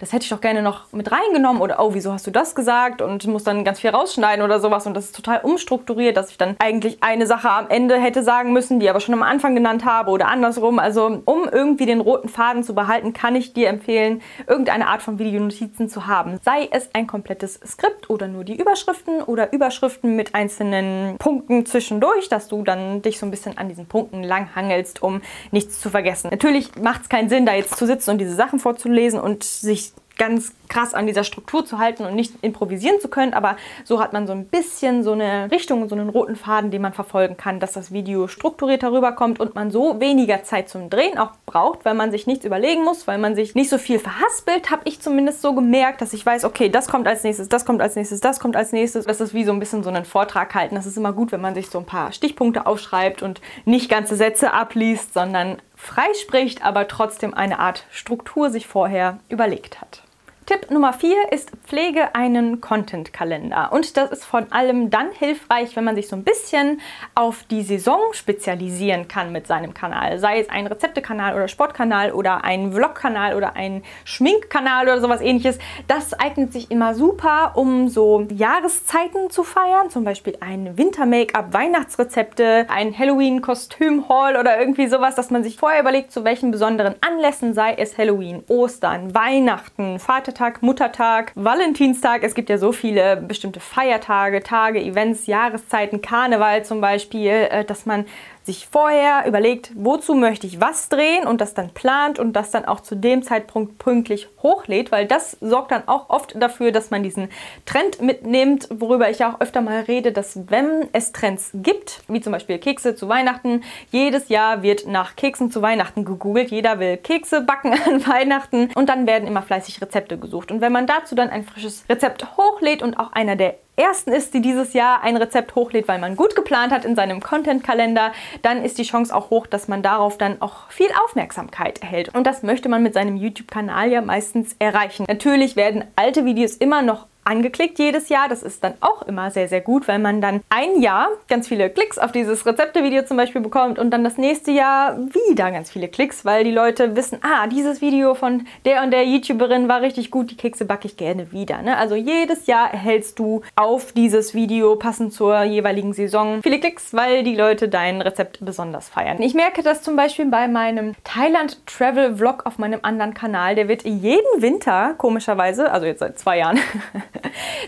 das 0.00 0.14
hätte 0.14 0.24
ich 0.24 0.30
doch 0.30 0.40
gerne 0.40 0.62
noch 0.62 0.90
mit 0.92 1.12
reingenommen 1.12 1.60
oder 1.60 1.78
oh, 1.78 1.92
wieso 1.92 2.12
hast 2.12 2.26
du 2.26 2.30
das 2.30 2.54
gesagt 2.54 3.02
und 3.02 3.26
muss 3.26 3.44
dann 3.44 3.64
ganz 3.64 3.80
viel 3.80 3.90
rausschneiden 3.90 4.42
oder 4.42 4.58
sowas 4.58 4.86
und 4.86 4.94
das 4.94 5.06
ist 5.06 5.16
total 5.16 5.40
umstrukturiert, 5.42 6.16
dass 6.16 6.30
ich 6.30 6.38
dann 6.38 6.56
eigentlich 6.58 7.02
eine 7.02 7.26
Sache 7.26 7.50
am 7.50 7.68
Ende 7.68 8.00
hätte 8.00 8.22
sagen 8.22 8.54
müssen, 8.54 8.80
die 8.80 8.88
aber 8.88 9.00
schon 9.00 9.14
am 9.14 9.22
Anfang 9.22 9.54
genannt 9.54 9.84
habe 9.84 10.10
oder 10.10 10.28
andersrum. 10.28 10.78
Also 10.78 11.20
um 11.26 11.48
irgendwie 11.52 11.84
den 11.84 12.00
roten 12.00 12.30
Faden 12.30 12.62
zu 12.62 12.74
behalten, 12.74 13.12
kann 13.12 13.36
ich 13.36 13.52
dir 13.52 13.68
empfehlen, 13.68 14.22
irgendeine 14.46 14.88
Art 14.88 15.02
von 15.02 15.18
Videonotizen 15.18 15.90
zu 15.90 16.06
haben. 16.06 16.40
Sei 16.42 16.68
es 16.70 16.88
ein 16.94 17.06
komplettes 17.06 17.60
Skript 17.66 18.08
oder 18.08 18.26
nur 18.26 18.44
die 18.44 18.56
Überschriften 18.56 19.22
oder 19.22 19.52
Überschriften 19.52 20.16
mit 20.16 20.34
einzelnen 20.34 21.18
Punkten 21.18 21.66
zwischendurch, 21.66 22.30
dass 22.30 22.48
du 22.48 22.62
dann 22.62 23.02
dich 23.02 23.18
so 23.18 23.26
ein 23.26 23.29
bisschen 23.30 23.58
an 23.58 23.68
diesen 23.68 23.86
Punkten 23.86 24.22
langhangelst, 24.22 25.02
um 25.02 25.20
nichts 25.50 25.80
zu 25.80 25.90
vergessen. 25.90 26.28
Natürlich 26.30 26.76
macht 26.76 27.02
es 27.02 27.08
keinen 27.08 27.28
Sinn, 27.28 27.46
da 27.46 27.54
jetzt 27.54 27.76
zu 27.76 27.86
sitzen 27.86 28.10
und 28.10 28.18
diese 28.18 28.34
Sachen 28.34 28.58
vorzulesen 28.58 29.20
und 29.20 29.44
sich 29.44 29.92
ganz 30.20 30.52
krass 30.68 30.92
an 30.92 31.06
dieser 31.06 31.24
Struktur 31.24 31.64
zu 31.64 31.78
halten 31.78 32.04
und 32.04 32.14
nicht 32.14 32.34
improvisieren 32.42 33.00
zu 33.00 33.08
können, 33.08 33.32
aber 33.32 33.56
so 33.84 34.00
hat 34.00 34.12
man 34.12 34.26
so 34.26 34.34
ein 34.34 34.44
bisschen 34.44 35.02
so 35.02 35.12
eine 35.12 35.50
Richtung, 35.50 35.88
so 35.88 35.94
einen 35.94 36.10
roten 36.10 36.36
Faden, 36.36 36.70
den 36.70 36.82
man 36.82 36.92
verfolgen 36.92 37.38
kann, 37.38 37.58
dass 37.58 37.72
das 37.72 37.90
Video 37.90 38.28
strukturierter 38.28 38.92
rüberkommt 38.92 39.40
und 39.40 39.54
man 39.54 39.70
so 39.70 39.98
weniger 39.98 40.44
Zeit 40.44 40.68
zum 40.68 40.90
Drehen 40.90 41.16
auch 41.16 41.30
braucht, 41.46 41.86
weil 41.86 41.94
man 41.94 42.10
sich 42.10 42.26
nichts 42.26 42.44
überlegen 42.44 42.84
muss, 42.84 43.06
weil 43.06 43.16
man 43.16 43.34
sich 43.34 43.54
nicht 43.54 43.70
so 43.70 43.78
viel 43.78 43.98
verhaspelt, 43.98 44.70
habe 44.70 44.82
ich 44.84 45.00
zumindest 45.00 45.40
so 45.40 45.54
gemerkt, 45.54 46.02
dass 46.02 46.12
ich 46.12 46.24
weiß, 46.24 46.44
okay, 46.44 46.68
das 46.68 46.88
kommt 46.88 47.08
als 47.08 47.24
nächstes, 47.24 47.48
das 47.48 47.64
kommt 47.64 47.80
als 47.80 47.96
nächstes, 47.96 48.20
das 48.20 48.40
kommt 48.40 48.56
als 48.56 48.72
nächstes. 48.72 49.06
Das 49.06 49.22
ist 49.22 49.32
wie 49.32 49.44
so 49.44 49.52
ein 49.52 49.58
bisschen 49.58 49.82
so 49.82 49.88
einen 49.88 50.04
Vortrag 50.04 50.54
halten. 50.54 50.74
Das 50.74 50.84
ist 50.84 50.98
immer 50.98 51.14
gut, 51.14 51.32
wenn 51.32 51.40
man 51.40 51.54
sich 51.54 51.70
so 51.70 51.78
ein 51.78 51.86
paar 51.86 52.12
Stichpunkte 52.12 52.66
aufschreibt 52.66 53.22
und 53.22 53.40
nicht 53.64 53.88
ganze 53.88 54.16
Sätze 54.16 54.52
abliest, 54.52 55.14
sondern 55.14 55.56
frei 55.76 56.12
spricht, 56.20 56.62
aber 56.62 56.86
trotzdem 56.88 57.32
eine 57.32 57.58
Art 57.58 57.86
Struktur 57.90 58.50
sich 58.50 58.66
vorher 58.66 59.18
überlegt 59.30 59.80
hat. 59.80 60.02
Tipp 60.50 60.68
Nummer 60.68 60.92
4 60.92 61.30
ist, 61.30 61.52
pflege 61.64 62.12
einen 62.16 62.60
Content-Kalender. 62.60 63.70
Und 63.72 63.96
das 63.96 64.10
ist 64.10 64.24
vor 64.24 64.48
allem 64.50 64.90
dann 64.90 65.12
hilfreich, 65.12 65.76
wenn 65.76 65.84
man 65.84 65.94
sich 65.94 66.08
so 66.08 66.16
ein 66.16 66.24
bisschen 66.24 66.80
auf 67.14 67.44
die 67.44 67.62
Saison 67.62 68.00
spezialisieren 68.14 69.06
kann 69.06 69.30
mit 69.30 69.46
seinem 69.46 69.74
Kanal. 69.74 70.18
Sei 70.18 70.40
es 70.40 70.50
ein 70.50 70.66
Rezeptekanal 70.66 71.36
oder 71.36 71.46
Sportkanal 71.46 72.10
oder 72.10 72.42
ein 72.42 72.72
Vlog-Kanal 72.72 73.36
oder 73.36 73.54
ein 73.54 73.84
Schminkkanal 74.02 74.86
oder 74.86 75.00
sowas 75.00 75.20
ähnliches. 75.20 75.60
Das 75.86 76.14
eignet 76.14 76.52
sich 76.52 76.72
immer 76.72 76.96
super, 76.96 77.52
um 77.54 77.88
so 77.88 78.26
Jahreszeiten 78.28 79.30
zu 79.30 79.44
feiern. 79.44 79.88
Zum 79.90 80.02
Beispiel 80.02 80.36
ein 80.40 80.76
Winter-Make-up, 80.76 81.54
Weihnachtsrezepte, 81.54 82.66
ein 82.68 82.98
Halloween-Kostüm-Haul 82.98 84.34
oder 84.36 84.58
irgendwie 84.58 84.88
sowas, 84.88 85.14
dass 85.14 85.30
man 85.30 85.44
sich 85.44 85.58
vorher 85.58 85.80
überlegt, 85.80 86.10
zu 86.10 86.24
welchen 86.24 86.50
besonderen 86.50 86.96
Anlässen, 87.08 87.54
sei 87.54 87.74
es 87.74 87.96
Halloween, 87.96 88.42
Ostern, 88.48 89.14
Weihnachten, 89.14 90.00
Vatertag, 90.00 90.39
Vatertag, 90.40 90.62
Muttertag, 90.62 91.32
Valentinstag. 91.34 92.22
Es 92.22 92.34
gibt 92.34 92.48
ja 92.48 92.56
so 92.56 92.72
viele 92.72 93.18
bestimmte 93.18 93.60
Feiertage, 93.60 94.42
Tage, 94.42 94.80
Events, 94.80 95.26
Jahreszeiten, 95.26 96.00
Karneval 96.00 96.64
zum 96.64 96.80
Beispiel, 96.80 97.30
äh, 97.30 97.62
dass 97.62 97.84
man 97.84 98.06
sich 98.50 98.66
vorher 98.66 99.26
überlegt, 99.28 99.70
wozu 99.76 100.14
möchte 100.14 100.44
ich 100.44 100.60
was 100.60 100.88
drehen 100.88 101.24
und 101.24 101.40
das 101.40 101.54
dann 101.54 101.70
plant 101.70 102.18
und 102.18 102.32
das 102.32 102.50
dann 102.50 102.64
auch 102.64 102.80
zu 102.80 102.96
dem 102.96 103.22
Zeitpunkt 103.22 103.78
pünktlich 103.78 104.28
hochlädt, 104.42 104.90
weil 104.90 105.06
das 105.06 105.36
sorgt 105.40 105.70
dann 105.70 105.86
auch 105.86 106.10
oft 106.10 106.34
dafür, 106.36 106.72
dass 106.72 106.90
man 106.90 107.04
diesen 107.04 107.28
Trend 107.64 108.02
mitnimmt, 108.02 108.66
worüber 108.72 109.08
ich 109.08 109.20
ja 109.20 109.32
auch 109.32 109.40
öfter 109.40 109.60
mal 109.60 109.82
rede, 109.82 110.10
dass 110.10 110.50
wenn 110.50 110.88
es 110.92 111.12
Trends 111.12 111.50
gibt, 111.54 112.02
wie 112.08 112.20
zum 112.20 112.32
Beispiel 112.32 112.58
Kekse 112.58 112.96
zu 112.96 113.08
Weihnachten, 113.08 113.62
jedes 113.92 114.28
Jahr 114.28 114.64
wird 114.64 114.88
nach 114.88 115.14
Keksen 115.14 115.52
zu 115.52 115.62
Weihnachten 115.62 116.04
gegoogelt, 116.04 116.50
jeder 116.50 116.80
will 116.80 116.96
Kekse 116.96 117.42
backen 117.42 117.72
an 117.86 118.04
Weihnachten 118.04 118.70
und 118.74 118.88
dann 118.88 119.06
werden 119.06 119.28
immer 119.28 119.42
fleißig 119.42 119.80
Rezepte 119.80 120.18
gesucht. 120.18 120.50
Und 120.50 120.60
wenn 120.60 120.72
man 120.72 120.88
dazu 120.88 121.14
dann 121.14 121.30
ein 121.30 121.44
frisches 121.44 121.84
Rezept 121.88 122.36
hochlädt 122.36 122.82
und 122.82 122.98
auch 122.98 123.12
einer 123.12 123.36
der 123.36 123.54
ersten 123.80 124.12
ist, 124.12 124.34
die 124.34 124.40
dieses 124.40 124.72
Jahr 124.72 125.02
ein 125.02 125.16
Rezept 125.16 125.54
hochlädt, 125.54 125.88
weil 125.88 125.98
man 125.98 126.16
gut 126.16 126.36
geplant 126.36 126.72
hat 126.72 126.84
in 126.84 126.94
seinem 126.94 127.20
Content-Kalender, 127.20 128.12
dann 128.42 128.64
ist 128.64 128.78
die 128.78 128.84
Chance 128.84 129.14
auch 129.14 129.30
hoch, 129.30 129.46
dass 129.46 129.68
man 129.68 129.82
darauf 129.82 130.18
dann 130.18 130.40
auch 130.40 130.70
viel 130.70 130.88
Aufmerksamkeit 131.04 131.82
erhält. 131.82 132.14
Und 132.14 132.26
das 132.26 132.42
möchte 132.42 132.68
man 132.68 132.82
mit 132.82 132.94
seinem 132.94 133.16
YouTube-Kanal 133.16 133.90
ja 133.90 134.00
meistens 134.02 134.54
erreichen. 134.58 135.04
Natürlich 135.08 135.56
werden 135.56 135.84
alte 135.96 136.24
Videos 136.24 136.54
immer 136.54 136.82
noch 136.82 137.06
angeklickt 137.24 137.78
jedes 137.78 138.08
Jahr. 138.08 138.28
Das 138.28 138.42
ist 138.42 138.64
dann 138.64 138.74
auch 138.80 139.02
immer 139.02 139.30
sehr, 139.30 139.48
sehr 139.48 139.60
gut, 139.60 139.88
weil 139.88 139.98
man 139.98 140.20
dann 140.20 140.40
ein 140.48 140.80
Jahr 140.80 141.08
ganz 141.28 141.48
viele 141.48 141.70
Klicks 141.70 141.98
auf 141.98 142.12
dieses 142.12 142.46
Rezeptevideo 142.46 143.04
zum 143.04 143.16
Beispiel 143.16 143.40
bekommt 143.40 143.78
und 143.78 143.90
dann 143.90 144.04
das 144.04 144.18
nächste 144.18 144.50
Jahr 144.50 144.98
wieder 144.98 145.50
ganz 145.50 145.70
viele 145.70 145.88
Klicks, 145.88 146.24
weil 146.24 146.44
die 146.44 146.50
Leute 146.50 146.96
wissen, 146.96 147.18
ah, 147.22 147.46
dieses 147.46 147.80
Video 147.80 148.14
von 148.14 148.46
der 148.64 148.82
und 148.82 148.90
der 148.90 149.04
YouTuberin 149.04 149.68
war 149.68 149.82
richtig 149.82 150.10
gut, 150.10 150.30
die 150.30 150.36
Kekse 150.36 150.64
backe 150.64 150.86
ich 150.86 150.96
gerne 150.96 151.32
wieder. 151.32 151.62
Ne? 151.62 151.76
Also 151.76 151.94
jedes 151.94 152.46
Jahr 152.46 152.72
erhältst 152.72 153.18
du 153.18 153.42
auf 153.56 153.92
dieses 153.92 154.34
Video 154.34 154.76
passend 154.76 155.12
zur 155.12 155.42
jeweiligen 155.42 155.92
Saison 155.92 156.42
viele 156.42 156.58
Klicks, 156.58 156.94
weil 156.94 157.22
die 157.22 157.36
Leute 157.36 157.68
dein 157.68 158.00
Rezept 158.02 158.44
besonders 158.44 158.88
feiern. 158.88 159.20
Ich 159.20 159.34
merke 159.34 159.62
das 159.62 159.82
zum 159.82 159.96
Beispiel 159.96 160.26
bei 160.26 160.48
meinem 160.48 160.94
Thailand 161.04 161.64
Travel 161.66 162.16
Vlog 162.16 162.46
auf 162.46 162.58
meinem 162.58 162.80
anderen 162.82 163.14
Kanal. 163.14 163.54
Der 163.54 163.68
wird 163.68 163.84
jeden 163.84 164.42
Winter, 164.42 164.94
komischerweise, 164.98 165.70
also 165.70 165.86
jetzt 165.86 166.00
seit 166.00 166.18
zwei 166.18 166.38
Jahren, 166.38 166.58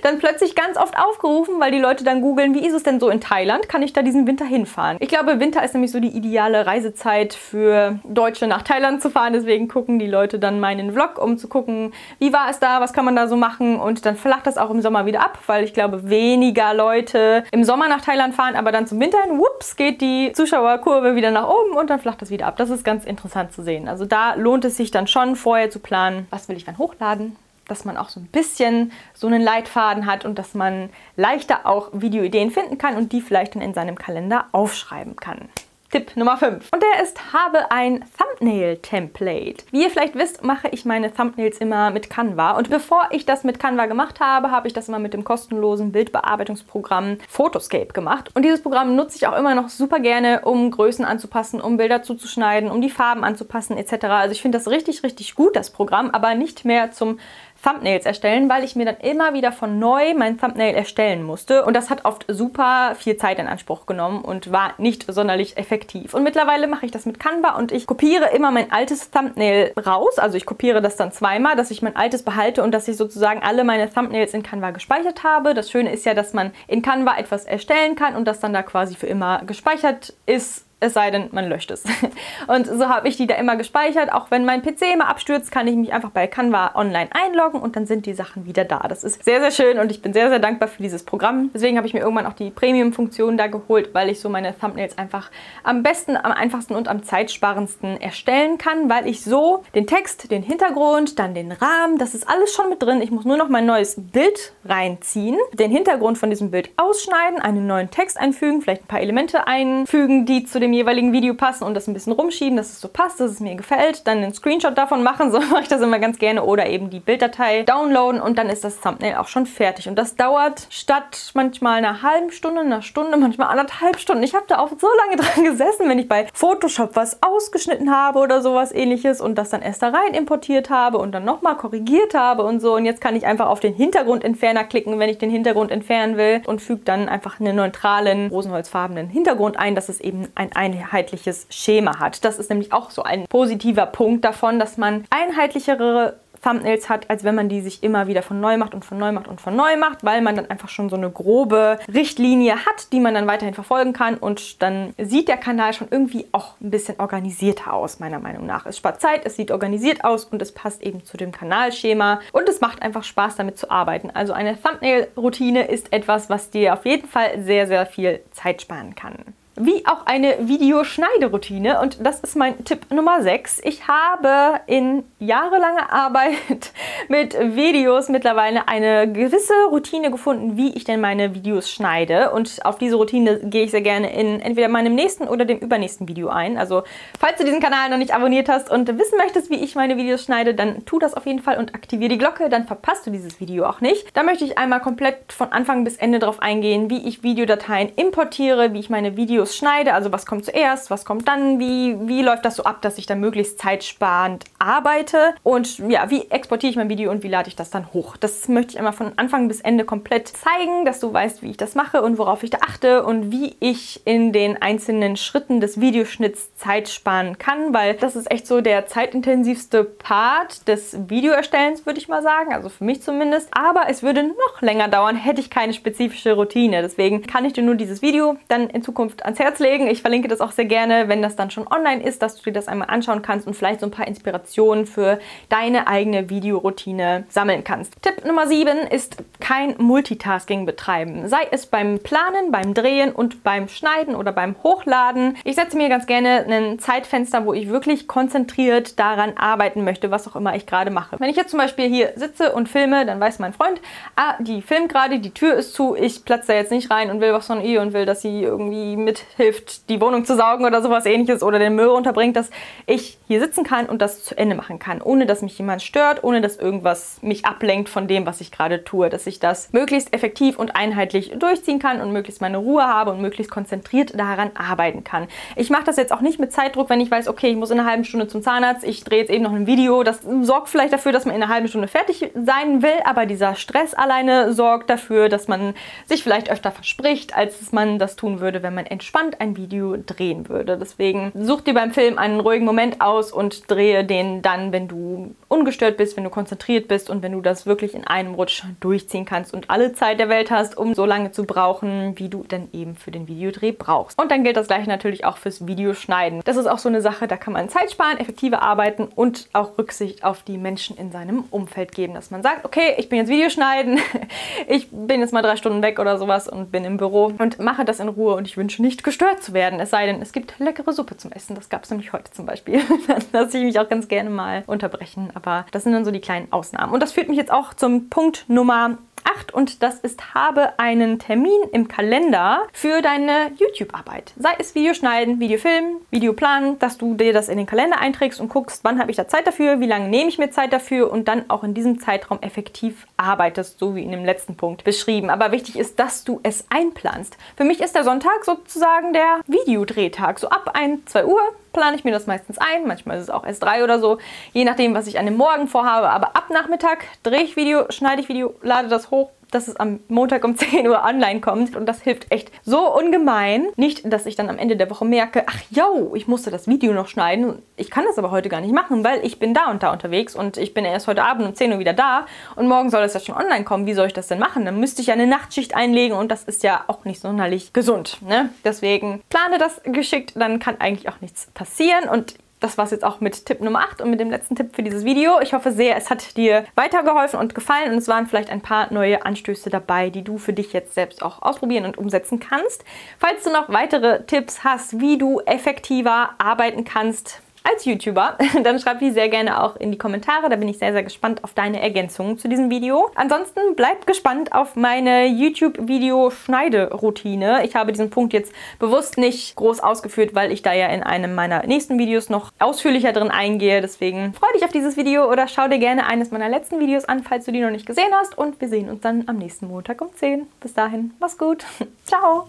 dann 0.03 0.19
plötzlich 0.19 0.55
ganz 0.55 0.77
oft 0.77 0.97
aufgerufen, 0.99 1.61
weil 1.61 1.71
die 1.71 1.79
Leute 1.79 2.05
dann 2.05 2.21
googeln, 2.21 2.55
wie 2.55 2.67
ist 2.67 2.75
es 2.75 2.83
denn 2.83 3.01
so 3.01 3.09
in 3.09 3.21
Thailand? 3.21 3.69
Kann 3.69 3.83
ich 3.83 3.93
da 3.93 4.03
diesen 4.03 4.27
Winter 4.27 4.45
hinfahren? 4.45 4.97
Ich 5.01 5.09
glaube, 5.09 5.41
Winter 5.41 5.65
ist 5.65 5.75
nämlich 5.75 5.91
so 5.91 6.01
die 6.01 6.09
ideale 6.09 6.67
Reisezeit 6.67 7.35
für 7.35 7.99
Deutsche 8.05 8.47
nach 8.47 8.63
Thailand 8.63 9.03
zu 9.03 9.11
fahren. 9.11 9.33
Deswegen 9.33 9.69
gucken 9.69 9.99
die 9.99 10.07
Leute 10.07 10.39
dann 10.39 10.61
meinen 10.61 10.93
Vlog, 10.93 11.19
um 11.23 11.39
zu 11.39 11.49
gucken, 11.49 11.93
wie 12.19 12.33
war 12.33 12.51
es 12.51 12.59
da, 12.59 12.81
was 12.81 12.93
kann 12.93 13.05
man 13.05 13.17
da 13.17 13.29
so 13.29 13.37
machen. 13.37 13.79
Und 13.79 14.07
dann 14.07 14.17
flacht 14.17 14.47
das 14.47 14.59
auch 14.59 14.71
im 14.71 14.81
Sommer 14.81 15.07
wieder 15.07 15.21
ab, 15.21 15.39
weil 15.47 15.65
ich 15.65 15.75
glaube, 15.75 16.09
weniger 16.09 16.75
Leute 16.75 17.45
im 17.53 17.65
Sommer 17.65 17.89
nach 17.89 18.01
Thailand 18.01 18.35
fahren, 18.35 18.57
aber 18.57 18.73
dann 18.73 18.87
zum 18.87 19.01
Winter 19.01 19.19
hin, 19.23 19.39
whoops, 19.39 19.77
geht 19.77 20.01
die 20.01 20.33
Zuschauerkurve 20.35 21.15
wieder 21.15 21.31
nach 21.31 21.49
oben 21.49 21.77
und 21.77 21.91
dann 21.91 22.01
flacht 22.01 22.23
das 22.23 22.31
wieder 22.31 22.47
ab. 22.47 22.57
Das 22.57 22.71
ist 22.71 22.85
ganz 22.85 23.05
interessant 23.05 23.53
zu 23.53 23.63
sehen. 23.63 23.89
Also 23.89 24.05
da 24.05 24.35
lohnt 24.35 24.65
es 24.65 24.77
sich 24.77 24.91
dann 24.91 25.07
schon 25.07 25.37
vorher 25.37 25.71
zu 25.71 25.79
planen, 25.79 26.27
was 26.31 26.49
will 26.49 26.57
ich 26.57 26.67
wann 26.67 26.79
hochladen, 26.79 27.37
dass 27.69 27.85
man 27.85 27.97
auch 27.97 28.09
so 28.09 28.21
ein 28.21 28.27
bisschen 28.27 28.93
so 29.15 29.27
einen 29.27 29.43
Leitfaden 29.43 30.07
hat 30.07 30.25
und 30.25 30.39
dass 30.39 30.55
man 30.55 30.91
leichter 31.17 31.67
auch 31.67 31.91
Videoideen 31.93 32.51
finden 32.51 32.79
kann 32.79 32.97
und 32.97 33.13
die 33.13 33.21
vielleicht 33.21 33.55
dann 33.55 33.63
in 33.63 33.75
seinem 33.75 33.97
Kalender 33.97 34.47
aufschreiben 34.53 35.17
kann. 35.17 35.49
Tipp 35.93 36.17
Nummer 36.17 36.39
5. 36.39 36.71
Und 36.73 36.83
der 36.83 37.03
ist, 37.03 37.35
habe 37.35 37.71
ein 37.71 38.03
Thumbnail-Template. 38.17 39.65
Wie 39.73 39.83
ihr 39.83 39.91
vielleicht 39.91 40.15
wisst, 40.15 40.43
mache 40.43 40.69
ich 40.69 40.87
meine 40.87 41.13
Thumbnails 41.13 41.59
immer 41.59 41.91
mit 41.91 42.09
Canva. 42.09 42.53
Und 42.53 42.71
bevor 42.71 43.09
ich 43.11 43.27
das 43.27 43.45
mit 43.45 43.59
Canva 43.59 43.85
gemacht 43.85 44.19
habe, 44.19 44.51
habe 44.51 44.67
ich 44.67 44.73
das 44.73 44.89
immer 44.89 44.99
mit 44.99 45.13
dem 45.13 45.23
kostenlosen 45.23 45.93
Bildbearbeitungsprogramm 45.93 47.19
Photoscape 47.29 47.93
gemacht. 47.93 48.31
Und 48.33 48.43
dieses 48.43 48.63
Programm 48.63 48.97
nutze 48.97 49.17
ich 49.17 49.27
auch 49.27 49.37
immer 49.37 49.55
noch 49.55 49.69
super 49.69 50.01
gerne, 50.01 50.41
um 50.47 50.71
Größen 50.71 51.05
anzupassen, 51.05 51.61
um 51.61 51.77
Bilder 51.77 52.03
zuzuschneiden, 52.03 52.71
um 52.71 52.81
die 52.81 52.89
Farben 52.89 53.23
anzupassen 53.23 53.77
etc. 53.77 54.05
Also 54.07 54.33
ich 54.33 54.41
finde 54.41 54.57
das 54.57 54.69
richtig, 54.69 55.03
richtig 55.03 55.35
gut, 55.35 55.57
das 55.57 55.69
Programm, 55.69 56.09
aber 56.09 56.35
nicht 56.35 56.65
mehr 56.65 56.93
zum 56.93 57.19
Thumbnails 57.63 58.07
erstellen, 58.07 58.49
weil 58.49 58.65
ich 58.65 58.77
mir 58.77 58.85
dann 58.85 58.97
immer 58.97 59.35
wieder 59.35 59.53
von 59.53 59.79
neu 59.79 60.15
mein 60.15 60.39
Thumbnail 60.39 60.75
erstellen 60.75 61.23
musste. 61.23 61.65
Und 61.65 61.75
das 61.75 61.91
hat 61.91 62.05
oft 62.05 62.25
super 62.29 62.95
viel 62.99 63.17
Zeit 63.17 63.39
in 63.39 63.47
Anspruch 63.47 63.87
genommen 63.87 64.23
und 64.23 64.51
war 64.51 64.75
nicht 64.79 65.05
sonderlich 65.09 65.57
effektiv. 65.57 66.15
Und 66.15 66.25
mittlerweile 66.25 66.67
mache 66.67 66.87
ich 66.87 66.93
das 66.93 67.07
mit 67.07 67.21
Canva 67.21 67.57
und 67.57 67.73
ich 67.73 67.87
kopiere 67.87 68.31
immer 68.35 68.51
mein 68.51 68.73
altes 68.73 69.11
Thumbnail 69.11 69.73
raus. 69.87 70.19
Also 70.19 70.37
ich 70.37 70.47
kopiere 70.47 70.83
das 70.83 70.97
dann 70.97 71.13
zweimal, 71.13 71.57
dass 71.57 71.71
ich 71.71 71.83
mein 71.83 71.97
altes 71.97 72.23
behalte 72.23 72.63
und 72.63 72.73
dass 72.73 72.89
ich 72.89 72.97
sozusagen 72.97 73.43
alle 73.43 73.65
meine 73.65 73.91
Thumbnails 73.93 74.35
in 74.35 74.43
Canva 74.43 74.71
gespeichert 74.71 75.23
habe. 75.23 75.55
Das 75.55 75.71
Schöne 75.71 75.93
ist 75.93 76.05
ja, 76.05 76.15
dass 76.15 76.33
man 76.33 76.53
in 76.67 76.83
Canva 76.83 77.17
etwas 77.19 77.45
erstellen 77.45 77.95
kann 77.95 78.17
und 78.17 78.27
das 78.27 78.41
dann 78.41 78.53
da 78.53 78.63
quasi 78.63 78.95
für 78.97 79.07
immer 79.07 79.43
gespeichert 79.45 80.15
ist 80.27 80.67
es 80.83 80.95
sei 80.95 81.11
denn, 81.11 81.29
man 81.31 81.49
löscht 81.49 81.71
es. 81.71 81.85
Und 82.49 82.67
so 82.67 82.89
habe 82.89 83.09
ich 83.09 83.17
die 83.17 83.27
da 83.27 83.37
immer 83.37 83.57
gespeichert. 83.57 84.13
Auch 84.13 84.31
wenn 84.31 84.45
mein 84.45 84.63
PC 84.63 84.93
immer 84.93 85.09
abstürzt, 85.09 85.53
kann 85.53 85.69
ich 85.69 85.77
mich 85.77 85.93
einfach 85.93 86.11
bei 86.11 86.27
Canva 86.27 86.73
online 86.75 87.09
einloggen 87.13 87.61
und 87.61 87.77
dann 87.77 87.87
sind 87.87 88.05
die 88.07 88.15
Sachen 88.15 88.47
wieder 88.47 88.65
da. 88.65 88.81
Das 88.89 89.05
ist 89.05 89.25
sehr, 89.25 89.41
sehr 89.41 89.53
schön 89.53 89.79
und 89.79 89.91
ich 89.91 90.03
bin 90.03 90.13
sehr, 90.13 90.29
sehr 90.29 90.41
dankbar 90.41 90.69
für 90.69 90.83
dieses 90.83 91.05
Programm. 91.05 91.51
Deswegen 91.55 91.77
habe 91.77 91.87
ich 91.87 91.95
mir 91.95 92.01
irgendwann 92.01 92.27
auch 92.27 92.33
die 92.33 92.51
Premium-Funktion 92.51 93.37
da 93.37 93.47
geholt, 93.47 93.95
weil 93.95 94.09
ich 94.09 94.21
so 94.21 94.29
meine 94.29 94.59
Thumbnails 94.59 94.99
einfach 94.99 95.31
am 95.63 95.83
besten, 95.83 96.17
am 96.17 96.33
einfachsten 96.33 96.75
und 96.75 96.89
am 96.89 97.05
zeitsparendsten 97.05 98.01
erstellen 98.01 98.59
kann, 98.59 98.91
weil 98.91 99.07
ich 99.07 99.23
so 99.23 99.63
den 99.75 99.87
Text, 99.87 100.31
den 100.31 100.43
Hintergrund, 100.43 101.19
dann 101.19 101.35
den 101.35 101.53
Rahmen, 101.53 101.99
das 101.99 102.15
ist 102.15 102.29
alles 102.29 102.53
schon 102.53 102.69
mit 102.69 102.83
drin. 102.83 103.01
Ich 103.01 103.13
muss 103.13 103.25
nur 103.25 103.37
noch 103.37 103.49
mein 103.49 103.67
neues 103.67 103.97
Bild 103.99 104.53
reinziehen, 104.65 105.39
den 105.53 105.71
Hintergrund 105.71 106.19
von 106.19 106.31
diesem 106.31 106.51
Bild 106.51 106.71
ausschneiden, 106.77 107.39
einen 107.39 107.67
neuen 107.69 107.91
Text 107.91 108.19
einfügen, 108.19 108.63
vielleicht 108.63 108.83
ein 108.83 108.89
paar 108.89 109.01
Elemente 109.01 109.47
einfügen, 109.47 110.27
die 110.27 110.45
zu 110.45 110.59
dem 110.59 110.72
dem 110.73 110.77
jeweiligen 110.77 111.13
Video 111.13 111.35
passen 111.35 111.65
und 111.65 111.75
das 111.75 111.87
ein 111.87 111.95
bisschen 111.95 112.13
rumschieben, 112.13 112.57
dass 112.57 112.71
es 112.71 112.81
so 112.81 112.89
passt, 112.89 113.21
dass 113.21 113.31
es 113.31 113.41
mir 113.41 113.55
gefällt. 113.55 114.07
Dann 114.07 114.19
einen 114.19 114.33
Screenshot 114.33 114.77
davon 114.77 115.03
machen, 115.03 115.31
so 115.33 115.41
mache 115.41 115.63
ich 115.63 115.69
das 115.69 115.83
immer 115.83 115.99
ganz 115.99 116.19
gerne. 116.19 116.43
Oder 116.45 116.67
eben 116.67 116.91
die 116.91 117.01
Bilddatei 117.01 117.63
downloaden 117.63 118.21
und 118.21 118.39
dann 118.39 118.49
ist 118.49 118.65
das 118.65 118.81
Thumbnail 118.81 119.17
auch 119.17 119.29
schon 119.29 119.47
fertig. 119.47 119.89
Und 119.89 119.97
das 119.97 120.17
dauert 120.17 120.67
statt 120.71 121.31
manchmal 121.35 121.79
einer 121.79 122.03
halben 122.03 122.31
Stunde, 122.33 122.63
einer 122.63 122.83
Stunde, 122.83 123.17
manchmal 123.17 123.49
anderthalb 123.49 123.99
Stunden. 123.99 124.23
Ich 124.23 124.35
habe 124.35 124.47
da 124.49 124.59
auch 124.59 124.71
so 124.71 124.89
lange 125.07 125.17
dran 125.23 125.45
gesessen, 125.45 125.89
wenn 125.89 125.99
ich 125.99 126.09
bei 126.09 126.27
Photoshop 126.33 126.97
was 126.97 127.23
ausgeschnitten 127.23 127.95
habe 127.95 128.19
oder 128.19 128.41
sowas 128.41 128.73
ähnliches 128.73 129.21
und 129.21 129.37
das 129.37 129.51
dann 129.51 129.63
erst 129.63 129.83
da 129.83 129.89
rein 129.89 130.15
importiert 130.15 130.71
habe 130.71 130.99
und 130.99 131.13
dann 131.13 131.25
nochmal 131.25 131.57
korrigiert 131.57 132.15
habe 132.15 132.45
und 132.45 132.61
so. 132.61 132.75
Und 132.75 132.87
jetzt 132.87 133.01
kann 133.01 133.17
ich 133.17 133.27
einfach 133.27 133.47
auf 133.47 133.61
den 133.61 133.75
Hintergrundentferner 133.75 134.65
klicken, 134.65 134.99
wenn 134.99 135.11
ich 135.11 135.19
den 135.19 135.31
Hintergrund 135.31 135.71
entfernen 135.71 136.17
will 136.17 136.43
und 136.47 136.63
füge 136.63 136.83
dann 136.85 137.09
einfach 137.09 137.41
einen 137.41 137.57
neutralen, 137.57 138.29
rosenholzfarbenen 138.29 139.09
Hintergrund 139.09 139.59
ein, 139.59 139.75
dass 139.75 139.89
es 139.89 140.01
eben 140.01 140.29
ein 140.35 140.53
einheitliches 140.63 141.47
Schema 141.51 141.99
hat. 141.99 142.25
Das 142.25 142.39
ist 142.39 142.49
nämlich 142.49 142.73
auch 142.73 142.91
so 142.91 143.03
ein 143.03 143.27
positiver 143.27 143.87
Punkt 143.87 144.25
davon, 144.25 144.61
dass 144.61 144.77
man 144.77 145.05
einheitlichere 145.11 146.21
Thumbnails 146.43 146.89
hat, 146.89 147.09
als 147.09 147.25
wenn 147.25 147.35
man 147.35 147.49
die 147.49 147.61
sich 147.61 147.83
immer 147.83 148.07
wieder 148.09 148.23
von 148.23 148.41
neu 148.41 148.57
macht 148.57 148.75
und 148.75 148.85
von 148.85 148.99
neu 148.99 149.13
macht 149.13 149.29
und 149.29 149.41
von 149.41 149.55
neu 149.55 149.77
macht, 149.77 150.05
weil 150.05 150.23
man 150.23 150.35
dann 150.35 150.51
einfach 150.51 150.69
schon 150.69 150.89
so 150.89 150.97
eine 150.97 151.11
grobe 151.11 151.79
Richtlinie 151.93 152.57
hat, 152.57 152.93
die 152.93 153.01
man 153.01 153.15
dann 153.15 153.27
weiterhin 153.27 153.55
verfolgen 153.55 153.93
kann 153.93 154.17
und 154.17 154.61
dann 154.63 154.93
sieht 154.99 155.29
der 155.29 155.37
Kanal 155.37 155.73
schon 155.73 155.89
irgendwie 155.91 156.27
auch 156.33 156.55
ein 156.61 156.71
bisschen 156.71 156.99
organisierter 156.99 157.73
aus, 157.73 158.01
meiner 158.01 158.19
Meinung 158.19 158.45
nach. 158.45 158.67
Es 158.67 158.77
spart 158.77 159.01
Zeit, 159.01 159.25
es 159.25 159.37
sieht 159.37 159.53
organisiert 159.53 160.05
aus 160.05 160.25
und 160.25 160.43
es 160.43 160.53
passt 160.53 160.83
eben 160.83 161.05
zu 161.05 161.17
dem 161.17 161.31
Kanalschema 161.31 162.21
und 162.33 162.49
es 162.49 162.61
macht 162.61 162.83
einfach 162.83 163.05
Spaß 163.05 163.37
damit 163.37 163.57
zu 163.57 163.71
arbeiten. 163.71 164.11
Also 164.11 164.33
eine 164.33 164.61
Thumbnail-Routine 164.61 165.69
ist 165.69 165.93
etwas, 165.93 166.29
was 166.29 166.51
dir 166.51 166.73
auf 166.73 166.85
jeden 166.85 167.07
Fall 167.07 167.43
sehr, 167.43 167.69
sehr 167.69 167.87
viel 167.87 168.21
Zeit 168.33 168.63
sparen 168.63 168.97
kann 168.97 169.35
wie 169.65 169.87
auch 169.87 170.07
eine 170.07 170.49
Videoschneideroutine 170.49 171.81
und 171.81 172.05
das 172.05 172.21
ist 172.21 172.37
mein 172.37 172.65
Tipp 172.65 172.91
Nummer 172.91 173.23
6. 173.23 173.61
Ich 173.65 173.87
habe 173.87 174.61
in 174.67 175.05
jahrelanger 175.21 175.93
Arbeit 175.93 176.73
mit 177.09 177.39
Videos 177.39 178.09
mittlerweile 178.09 178.67
eine 178.67 179.13
gewisse 179.13 179.55
Routine 179.71 180.11
gefunden, 180.11 180.57
wie 180.57 180.73
ich 180.75 180.85
denn 180.85 181.01
meine 181.01 181.35
Videos 181.35 181.71
schneide 181.71 182.33
und 182.33 182.65
auf 182.65 182.79
diese 182.79 182.97
Routine 182.97 183.39
gehe 183.45 183.65
ich 183.65 183.71
sehr 183.71 183.83
gerne 183.83 184.13
in 184.13 184.41
entweder 184.41 184.69
meinem 184.69 184.95
nächsten 184.95 185.29
oder 185.29 185.45
dem 185.45 185.59
übernächsten 185.59 186.09
Video 186.09 186.29
ein. 186.29 186.59
Also 186.59 186.83
falls 187.19 187.39
du 187.39 187.45
diesen 187.45 187.61
Kanal 187.61 187.89
noch 187.91 187.99
nicht 187.99 188.15
abonniert 188.15 188.49
hast 188.49 188.71
und 188.71 188.89
wissen 188.99 189.19
möchtest, 189.19 189.51
wie 189.51 189.63
ich 189.63 189.77
meine 189.77 189.97
Videos 189.97 190.25
schneide, 190.25 190.55
dann 190.55 190.85
tu 190.87 190.99
das 190.99 191.15
auf 191.15 191.27
jeden 191.27 191.41
Fall 191.41 191.59
und 191.59 191.75
aktiviere 191.75 192.11
die 192.11 192.19
Glocke, 192.19 192.49
dann 192.49 192.67
verpasst 192.67 193.07
du 193.07 193.11
dieses 193.11 193.39
Video 193.39 193.65
auch 193.67 193.81
nicht. 193.81 194.09
Da 194.15 194.25
möchte 194.25 194.45
ich 194.45 194.59
einmal 194.59 194.81
komplett 194.81 195.33
von 195.33 195.53
Anfang 195.53 195.85
bis 195.85 195.97
Ende 195.97 196.19
darauf 196.19 196.41
eingehen, 196.43 196.91
wie 196.91 197.07
ich 197.07 197.23
Videodateien 197.23 197.93
importiere, 197.95 198.73
wie 198.73 198.81
ich 198.81 198.91
meine 198.91 199.17
Videos 199.17 199.52
Videos 199.53 199.57
schneide, 199.57 199.95
also 199.95 200.13
was 200.13 200.27
kommt 200.27 200.45
zuerst, 200.45 200.91
was 200.91 201.05
kommt 201.05 201.29
dann, 201.29 201.59
wie, 201.59 201.97
wie 202.09 202.23
läuft 202.23 202.45
das 202.45 202.57
so 202.57 202.65
ab, 202.65 202.83
dass 202.83 202.99
ich 202.99 203.07
dann 203.07 203.21
möglichst 203.21 203.59
zeitsparend 203.59 204.45
arbeite 204.59 205.35
und 205.43 205.79
ja, 205.79 206.11
wie 206.11 206.31
exportiere 206.31 206.71
ich 206.71 206.77
mein 206.77 206.89
Video 206.89 207.11
und 207.11 207.23
wie 207.23 207.29
lade 207.29 207.49
ich 207.49 207.57
das 207.57 207.71
dann 207.71 207.93
hoch. 207.93 208.17
Das 208.17 208.49
möchte 208.49 208.73
ich 208.73 208.79
immer 208.79 208.93
von 208.93 209.13
Anfang 209.17 209.49
bis 209.49 209.61
Ende 209.61 209.85
komplett 209.85 210.29
zeigen, 210.29 210.85
dass 210.85 211.01
du 211.01 211.13
weißt, 211.13 211.43
wie 211.43 211.51
ich 211.51 211.57
das 211.57 211.75
mache 211.75 212.03
und 212.03 212.19
worauf 212.19 212.43
ich 212.43 212.51
da 212.51 212.59
achte 212.63 213.05
und 213.05 213.31
wie 213.31 213.57
ich 213.61 214.07
in 214.07 214.33
den 214.33 214.61
einzelnen 214.61 215.17
Schritten 215.17 215.61
des 215.61 215.81
Videoschnitts 215.81 216.55
Zeit 216.57 216.89
sparen 216.89 217.39
kann, 217.39 217.75
weil 217.75 217.95
das 217.95 218.17
ist 218.17 218.31
echt 218.31 218.47
so 218.47 218.61
der 218.61 218.87
zeitintensivste 218.87 219.85
Part 219.85 220.69
des 220.69 220.97
Videoerstellens, 221.09 221.87
würde 221.87 221.99
ich 221.99 222.09
mal 222.09 222.23
sagen, 222.23 222.53
also 222.53 222.69
für 222.69 222.85
mich 222.85 223.03
zumindest. 223.03 223.49
Aber 223.53 223.89
es 223.89 224.03
würde 224.03 224.23
noch 224.25 224.63
länger 224.63 224.89
dauern, 224.89 225.17
hätte 225.17 225.41
ich 225.41 225.51
keine 225.51 225.73
spezifische 225.73 226.35
Routine. 226.35 226.83
Deswegen 226.83 227.23
kann 227.23 227.45
ich 227.45 227.53
dir 227.53 227.63
nur 227.63 227.75
dieses 227.75 228.03
Video 228.03 228.37
dann 228.49 228.71
in 228.71 228.83
Zukunft 228.83 229.25
ans 229.25 229.42
Herz 229.43 229.59
legen. 229.59 229.87
Ich 229.89 230.03
verlinke 230.03 230.29
das 230.29 230.41
auch 230.41 230.53
sehr 230.53 230.65
gerne, 230.65 231.09
wenn 231.09 231.23
das 231.23 231.37
dann 231.37 231.51
schon 231.51 231.67
online 231.67 232.03
ist, 232.03 232.23
dass 232.23 232.37
du 232.37 232.45
dir 232.45 232.53
das 232.53 232.69
einmal 232.69 232.89
anschauen 232.89 233.23
kannst 233.23 233.47
und 233.47 233.55
vielleicht 233.55 233.81
so 233.81 233.87
ein 233.87 233.91
paar 233.91 234.07
Inspirationen 234.07 234.87
für 234.87 235.19
deine 235.49 235.87
eigene 235.87 236.31
Videoroutine 236.31 237.25
sammeln 237.29 237.65
kannst. 237.65 238.01
Tipp 238.03 238.25
Nummer 238.25 238.47
7 238.47 238.79
ist 238.91 239.17
kein 239.41 239.75
Multitasking 239.79 240.67
betreiben. 240.67 241.29
Sei 241.29 241.47
es 241.51 241.67
beim 241.67 241.99
Planen, 241.99 242.53
beim 242.53 242.75
Drehen 242.75 243.13
und 243.13 243.43
beim 243.43 243.69
Schneiden 243.69 244.15
oder 244.15 244.33
beim 244.33 244.55
Hochladen. 244.63 245.37
Ich 245.45 245.57
setze 245.57 245.77
mir 245.77 245.89
ganz 245.89 246.07
gerne 246.07 246.47
ein 246.49 246.79
Zeitfenster, 246.79 247.45
wo 247.45 247.53
ich 247.53 247.69
wirklich 247.69 248.07
konzentriert 248.07 248.99
daran 248.99 249.37
arbeiten 249.37 249.85
möchte, 249.85 250.11
was 250.11 250.29
auch 250.29 250.37
immer 250.37 250.55
ich 250.55 250.67
gerade 250.67 250.91
mache. 250.91 251.17
Wenn 251.19 251.31
ich 251.31 251.37
jetzt 251.37 251.51
zum 251.51 251.59
Beispiel 251.59 251.89
hier 251.89 252.13
sitze 252.17 252.53
und 252.53 252.69
filme, 252.69 253.05
dann 253.07 253.21
weiß 253.21 253.39
mein 253.39 253.53
Freund, 253.53 253.81
ah, 254.17 254.35
die 254.39 254.63
filmt 254.63 254.89
gerade, 254.91 255.19
die 255.19 255.33
Tür 255.33 255.55
ist 255.55 255.75
zu, 255.75 255.97
ich 255.97 256.25
platze 256.25 256.49
da 256.49 256.55
jetzt 256.55 256.71
nicht 256.71 256.91
rein 256.91 257.11
und 257.11 257.21
will 257.21 257.33
was 257.33 257.47
von 257.47 257.63
ihr 257.63 257.81
und 257.83 257.93
will, 257.93 258.07
dass 258.07 258.23
sie 258.23 258.43
irgendwie 258.43 258.97
mit 258.97 259.22
hilft, 259.37 259.89
die 259.89 260.01
Wohnung 260.01 260.25
zu 260.25 260.37
saugen 260.37 260.65
oder 260.65 260.83
sowas 260.83 261.07
ähnliches 261.07 261.43
oder 261.43 261.59
den 261.59 261.75
Müll 261.75 261.89
unterbringt, 261.89 262.37
dass 262.37 262.51
ich 262.87 263.19
hier 263.27 263.41
sitzen 263.41 263.65
kann 263.65 263.87
und 263.87 264.03
das 264.03 264.25
zu 264.25 264.37
Ende 264.37 264.55
machen 264.55 264.79
kann, 264.79 265.01
ohne 265.01 265.27
dass 265.27 265.43
mich 265.43 265.57
jemand 265.59 265.83
stört, 265.83 266.23
ohne 266.23 266.41
dass 266.41 266.57
irgendwas 266.57 267.19
mich 267.23 267.45
ablenkt 267.47 267.89
von 267.89 268.07
dem, 268.07 268.27
was 268.27 268.41
ich 268.41 268.53
gerade 268.53 268.85
tue, 268.85 269.09
dass 269.09 269.27
ich 269.27 269.41
das 269.41 269.73
möglichst 269.73 270.13
effektiv 270.13 270.59
und 270.59 270.77
einheitlich 270.77 271.33
durchziehen 271.39 271.79
kann 271.79 272.01
und 272.01 272.13
möglichst 272.13 272.41
meine 272.41 272.59
Ruhe 272.59 272.85
habe 272.85 273.13
und 273.13 273.21
möglichst 273.21 273.51
konzentriert 273.51 274.19
daran 274.19 274.51
arbeiten 274.55 275.05
kann. 275.05 275.29
Ich 275.57 275.71
mache 275.71 275.85
das 275.85 275.97
jetzt 275.97 276.13
auch 276.13 276.21
nicht 276.21 276.39
mit 276.39 276.53
Zeitdruck, 276.53 276.91
wenn 276.91 277.01
ich 277.01 277.11
weiß, 277.11 277.29
okay, 277.29 277.49
ich 277.49 277.57
muss 277.57 277.71
in 277.71 277.81
einer 277.81 277.89
halben 277.89 278.05
Stunde 278.05 278.29
zum 278.29 278.43
Zahnarzt, 278.43 278.85
ich 278.85 279.05
drehe 279.05 279.21
jetzt 279.21 279.31
eben 279.31 279.45
noch 279.45 279.53
ein 279.53 279.67
Video. 279.67 280.03
Das 280.03 280.21
sorgt 280.43 280.69
vielleicht 280.69 280.93
dafür, 280.93 281.13
dass 281.13 281.25
man 281.25 281.35
in 281.35 281.43
einer 281.43 281.53
halben 281.53 281.69
Stunde 281.69 281.89
fertig 281.89 282.31
sein 282.35 282.83
will, 282.83 282.91
aber 283.05 283.27
dieser 283.27 283.55
Stress 283.55 283.95
alleine 283.95 284.53
sorgt 284.53 284.91
dafür, 284.91 285.29
dass 285.29 285.49
man 285.49 285.75
sich 286.07 286.23
vielleicht 286.23 286.51
öfter 286.51 286.71
verspricht, 286.71 287.35
als 287.37 287.73
man 287.73 287.99
das 287.99 288.17
tun 288.17 288.41
würde, 288.41 288.63
wenn 288.63 288.75
man 288.75 288.87
entspannt 288.87 289.12
entspannt 289.13 289.41
ein 289.41 289.57
Video 289.57 289.97
drehen 290.05 290.49
würde. 290.49 290.79
Deswegen 290.79 291.33
such 291.35 291.63
dir 291.63 291.75
beim 291.75 291.93
Film 291.93 292.19
einen 292.19 292.41
ruhigen 292.41 292.65
Moment 292.65 293.01
aus 293.01 293.31
und 293.31 293.71
drehe 293.71 294.05
den 294.05 294.41
dann, 294.43 294.73
wenn 294.73 294.89
du 294.89 295.35
ungestört 295.53 295.99
bist, 295.99 296.17
wenn 296.17 296.25
du 296.25 296.31
konzentriert 296.31 296.89
bist 296.89 297.11
und 297.11 297.23
wenn 297.23 297.33
du 297.33 297.43
das 297.43 297.67
wirklich 297.67 297.95
in 297.95 298.07
einem 298.07 298.35
Rutsch 298.35 298.65
durchziehen 298.81 299.27
kannst 299.27 299.53
und 299.53 299.71
alle 299.71 299.93
Zeit 299.93 300.19
der 300.19 300.31
Welt 300.31 300.51
hast, 300.51 300.77
um 300.79 300.95
so 300.95 301.05
lange 301.05 301.31
zu 301.31 301.45
brauchen, 301.45 302.19
wie 302.19 302.29
du 302.31 302.45
dann 302.49 302.69
eben 302.73 302.97
für 302.97 303.11
den 303.11 303.29
Videodreh 303.29 303.73
brauchst. 303.73 304.21
Und 304.21 304.31
dann 304.31 304.45
gilt 304.45 304.57
das 304.57 304.69
gleiche 304.69 304.89
natürlich 304.89 305.25
auch 305.25 305.37
fürs 305.37 305.67
Videoschneiden. 305.67 306.41
Das 306.45 306.57
ist 306.57 306.67
auch 306.67 306.79
so 306.79 306.89
eine 306.89 307.03
Sache, 307.03 307.29
da 307.29 307.37
kann 307.37 307.53
man 307.53 307.69
Zeit 307.69 307.93
sparen, 307.93 308.19
effektiver 308.19 308.63
arbeiten 308.63 309.09
und 309.15 309.49
auch 309.53 309.77
Rücksicht 309.77 310.25
auf 310.25 310.43
die 310.43 310.57
Menschen 310.57 310.97
in 310.97 311.13
seinem 311.13 311.45
Umfeld 311.51 311.93
geben, 311.93 312.15
dass 312.15 312.31
man 312.31 312.43
sagt, 312.43 312.65
okay, 312.65 312.95
ich 312.97 313.11
bin 313.11 313.19
jetzt 313.19 313.29
Videoschneiden, 313.29 314.01
ich 314.69 314.89
bin 314.91 315.21
jetzt 315.21 315.33
mal 315.33 315.43
drei 315.43 315.57
Stunden 315.57 315.83
weg 315.83 315.99
oder 315.99 316.17
sowas 316.17 316.49
und 316.49 316.73
bin 316.73 316.85
im 316.85 316.97
Büro 316.97 317.33
und 317.39 317.59
mache 317.59 317.85
das 317.85 318.01
in 318.01 318.09
Ruhe 318.09 318.35
und 318.37 318.47
ich 318.47 318.57
wünsche 318.57 318.81
nicht 318.81 319.05
gestört 319.05 319.43
zu 319.43 319.53
werden. 319.53 319.81
Es 319.81 319.91
sei 319.91 320.07
denn, 320.07 320.23
es 320.23 320.33
gibt 320.33 320.59
leckere 320.59 320.93
Suppe 320.93 321.19
zum 321.19 321.31
Essen. 321.33 321.55
Das 321.55 321.69
gab 321.69 321.85
es 321.85 321.91
nämlich 321.91 322.13
heute 322.15 322.33
zum 322.33 322.47
Beispiel. 322.47 322.81
Dann 323.07 323.23
lasse 323.33 323.59
ich 323.59 323.65
mich 323.65 323.79
auch 323.79 323.89
ganz 323.89 324.09
gerne 324.09 324.31
mal 324.31 324.65
unterbrechen. 324.67 325.31
Aber 325.35 325.42
das 325.71 325.85
sind 325.85 325.93
dann 325.93 326.05
so 326.05 326.11
die 326.11 326.21
kleinen 326.21 326.53
Ausnahmen. 326.53 326.93
Und 326.93 327.01
das 327.01 327.13
führt 327.13 327.29
mich 327.29 327.39
jetzt 327.39 327.53
auch 327.53 327.75
zum 327.75 328.09
Punkt 328.09 328.45
Nummer 328.49 328.99
8 329.25 329.55
und 329.55 329.83
das 329.83 330.01
ist 330.01 330.35
habe 330.35 330.79
einen 330.79 331.19
Termin 331.19 331.63
im 331.73 331.89
Kalender 331.89 332.63
für 332.73 333.03
deine 333.03 333.53
YouTube-Arbeit. 333.57 334.33
Sei 334.39 334.51
es 334.59 334.75
Video 334.75 334.95
schneiden, 334.95 335.41
Video 335.41 335.59
filmen, 335.59 335.97
Video 336.11 336.33
planen, 336.33 336.79
dass 336.79 336.99
du 336.99 337.15
dir 337.15 337.33
das 337.33 337.49
in 337.49 337.59
den 337.59 337.67
Kalender 337.67 337.99
einträgst 337.99 338.41
und 338.41 338.49
guckst, 338.49 338.85
wann 338.85 338.99
habe 338.99 339.11
ich 339.11 339.17
da 339.17 339.29
Zeit 339.29 339.47
dafür, 339.47 339.81
wie 339.81 339.87
lange 339.87 340.09
nehme 340.09 340.29
ich 340.29 340.39
mir 340.39 340.51
Zeit 340.51 340.73
dafür 340.73 341.11
und 341.11 341.29
dann 341.29 341.49
auch 341.49 341.65
in 341.65 341.75
diesem 341.75 342.01
Zeitraum 342.01 342.41
effektiv 342.43 343.07
arbeitest, 343.17 343.79
so 343.79 343.95
wie 343.95 344.03
in 344.03 344.11
dem 344.11 344.25
letzten 344.25 344.57
Punkt 344.57 344.85
beschrieben. 344.85 345.31
Aber 345.31 345.53
wichtig 345.53 345.79
ist, 345.79 345.99
dass 345.99 346.25
du 346.25 346.41
es 346.43 346.67
einplanst. 346.71 347.37
Für 347.57 347.65
mich 347.65 347.81
ist 347.81 347.95
der 347.95 348.05
Sonntag 348.05 348.45
sozusagen 348.45 349.13
der 349.13 349.41
Videodrehtag. 349.47 350.39
So 350.39 350.49
ab 350.49 350.71
1, 350.75 351.07
2 351.07 351.27
Uhr 351.27 351.41
plane 351.73 351.97
ich 351.97 352.05
mir 352.05 352.13
das 352.13 352.27
meistens 352.27 352.59
ein. 352.59 352.87
Manchmal 352.87 353.17
ist 353.17 353.25
es 353.25 353.31
auch 353.31 353.45
erst 353.45 353.63
3 353.63 353.85
oder 353.85 353.99
so, 353.99 354.19
je 354.53 354.65
nachdem, 354.65 354.95
was 354.95 355.07
ich 355.07 355.19
an 355.19 355.27
dem 355.27 355.37
Morgen 355.37 355.69
vorhabe. 355.69 356.11
Aber 356.11 356.37
ab 356.37 356.51
Nachmittag 356.51 357.05
drehe 357.23 357.43
ich 357.43 357.57
Video, 357.57 357.87
schneide 357.91 358.23
ich 358.23 358.29
Video, 358.29 358.55
lade 358.63 358.89
das 358.89 359.11
hoch, 359.11 359.31
dass 359.53 359.69
es 359.69 359.77
am 359.77 360.01
Montag 360.09 360.45
um 360.45 360.57
10 360.63 360.89
Uhr 360.89 361.05
online 361.05 361.41
kommt. 361.41 361.77
Und 361.77 361.87
das 361.87 362.03
hilft 362.03 362.31
echt 362.31 362.51
so 362.65 362.93
ungemein. 362.93 363.69
Nicht, 363.77 364.13
dass 364.13 364.27
ich 364.27 364.35
dann 364.35 364.51
am 364.51 364.59
Ende 364.59 364.77
der 364.77 364.91
Woche 364.91 365.05
merke, 365.05 365.45
ach 365.47 365.61
yo, 365.71 366.13
ich 366.15 366.27
musste 366.27 366.51
das 366.51 366.67
Video 366.67 366.93
noch 366.93 367.09
schneiden. 367.09 367.63
Ich 367.77 367.91
kann 367.91 368.05
das 368.05 368.19
aber 368.19 368.31
heute 368.31 368.49
gar 368.49 368.61
nicht 368.61 368.75
machen, 368.75 369.05
weil 369.05 369.25
ich 369.25 369.39
bin 369.39 369.55
da 369.55 369.71
und 369.71 369.83
da 369.83 369.93
unterwegs 369.93 370.35
und 370.35 370.57
ich 370.57 370.75
bin 370.75 370.85
erst 370.85 371.07
heute 371.07 371.23
Abend 371.23 371.47
um 371.47 371.55
10 371.55 371.73
Uhr 371.73 371.79
wieder 371.79 371.93
da 371.93 372.27
und 372.57 372.69
morgen 372.69 372.91
soll 372.91 373.03
es 373.03 373.15
ja 373.15 373.21
schon 373.21 373.37
online 373.37 373.65
kommen. 373.65 373.87
Wie 373.87 373.95
soll 373.95 374.07
ich 374.07 374.13
das 374.13 374.29
denn 374.29 374.39
machen? 374.39 374.65
Dann 374.65 374.81
müsste 374.81 375.01
ich 375.03 375.09
ja 375.09 375.15
eine 375.15 375.27
Nachtschicht 375.27 375.75
einlegen 375.75 376.17
und 376.17 376.31
das 376.31 376.45
ist 376.45 376.63
ja 376.63 376.85
auch 376.87 377.05
nicht 377.05 377.21
sonderlich 377.21 377.73
gesund. 377.73 378.19
Ne? 378.23 378.51
Deswegen 378.65 379.23
plane 379.29 379.59
das 379.59 379.81
geschickt, 379.85 380.33
dann 380.35 380.59
kann 380.59 380.81
eigentlich 380.81 381.09
auch 381.09 381.21
nichts 381.21 381.49
passieren. 381.55 382.09
Und 382.09 382.35
das 382.63 382.79
war 382.79 382.85
es 382.85 382.91
jetzt 382.91 383.05
auch 383.05 383.21
mit 383.21 383.45
Tipp 383.45 383.61
Nummer 383.61 383.81
8 383.81 384.01
und 384.01 384.11
mit 384.11 384.21
dem 384.21 384.31
letzten 384.31 384.57
Tipp 384.57 384.75
für 384.75 384.83
dieses 384.83 385.05
Video. 385.05 385.41
Ich 385.41 385.53
hoffe 385.53 385.73
sehr, 385.73 385.97
es 385.97 386.11
hat 386.11 386.37
dir 386.37 386.65
weitergeholfen 386.75 387.39
und 387.39 387.55
gefallen 387.55 387.93
und 387.93 387.99
es 387.99 388.09
waren 388.09 388.27
vielleicht 388.27 388.51
ein 388.51 388.61
paar 388.61 388.93
neue 388.93 389.25
Anstöße 389.25 389.69
dabei, 389.71 390.11
die 390.11 390.23
du 390.23 390.39
für 390.39 390.53
dich 390.53 390.73
jetzt 390.73 390.95
selbst 390.95 391.23
auch 391.23 391.43
ausprobieren 391.43 391.85
und 391.85 391.99
umsetzen 391.99 392.41
kannst. 392.41 392.85
Falls 393.19 393.45
du 393.45 393.51
noch 393.51 393.69
weitere 393.69 394.25
Tipps 394.25 394.65
hast, 394.65 395.01
wie 395.01 395.19
du 395.19 395.41
effektiver 395.41 396.31
arbeiten 396.39 396.85
kannst, 396.85 397.43
als 397.65 397.85
YouTuber, 397.85 398.39
dann 398.63 398.79
schreib 398.79 399.01
die 399.01 399.11
sehr 399.11 399.29
gerne 399.29 399.63
auch 399.63 399.77
in 399.77 399.93
die 399.93 399.99
Kommentare. 399.99 400.49
Da 400.49 400.57
bin 400.57 400.69
ich 400.69 400.79
sehr, 400.79 400.93
sehr 400.93 401.03
gespannt 401.03 401.45
auf 401.45 401.53
deine 401.55 401.81
Ergänzungen 401.81 402.39
zu 402.39 402.49
diesem 402.49 402.71
Video. 402.71 403.11
Ansonsten 403.15 403.61
bleib 403.77 404.07
gespannt 404.07 404.53
auf 404.53 404.77
meine 404.77 405.27
YouTube-Video-Schneideroutine. 405.27 407.65
Ich 407.65 407.75
habe 407.75 407.93
diesen 407.93 408.11
Punkt 408.11 408.33
jetzt 408.33 408.53
bewusst 408.79 409.19
nicht 409.19 409.57
groß 409.57 409.81
ausgeführt, 409.81 410.35
weil 410.35 410.53
ich 410.53 410.63
da 410.63 410.73
ja 410.73 410.87
in 410.89 411.03
einem 411.03 411.35
meiner 411.35 411.67
nächsten 411.67 411.99
Videos 411.99 412.29
noch 412.29 412.53
ausführlicher 412.59 413.13
drin 413.13 413.31
eingehe. 413.31 413.81
Deswegen 413.81 414.35
freu 414.35 414.49
dich 414.55 414.65
auf 414.65 414.73
dieses 414.73 414.97
Video 414.97 415.31
oder 415.31 415.49
schau 415.49 415.69
dir 415.69 415.79
gerne 415.79 416.07
eines 416.07 416.31
meiner 416.31 416.49
letzten 416.49 416.81
Videos 416.81 417.05
an, 417.05 417.23
falls 417.23 417.45
du 417.45 417.53
die 417.53 417.61
noch 417.61 417.71
nicht 417.71 417.87
gesehen 417.87 418.13
hast. 418.13 418.37
Und 418.37 418.61
wir 418.61 418.69
sehen 418.69 418.89
uns 418.89 419.01
dann 419.01 419.25
am 419.27 419.37
nächsten 419.37 419.69
Montag 419.69 420.01
um 420.01 420.15
10. 420.15 420.47
Bis 420.61 420.75
dahin, 420.75 421.13
mach's 421.19 421.39
gut. 421.39 421.65
Ciao 422.05 422.49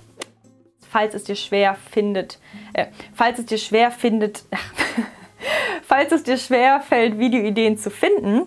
falls 0.93 1.15
es 1.15 1.23
dir 1.23 1.35
schwer 1.35 1.75
findet, 1.89 2.37
äh, 2.73 2.85
falls 3.15 3.39
es 3.39 3.47
dir 3.47 3.57
schwer 3.57 3.89
findet, 3.89 4.43
falls 5.83 6.11
es 6.11 6.21
dir 6.21 6.37
schwer 6.37 6.81
fällt, 6.81 7.17
Videoideen 7.17 7.79
zu 7.79 7.89
finden, 7.89 8.43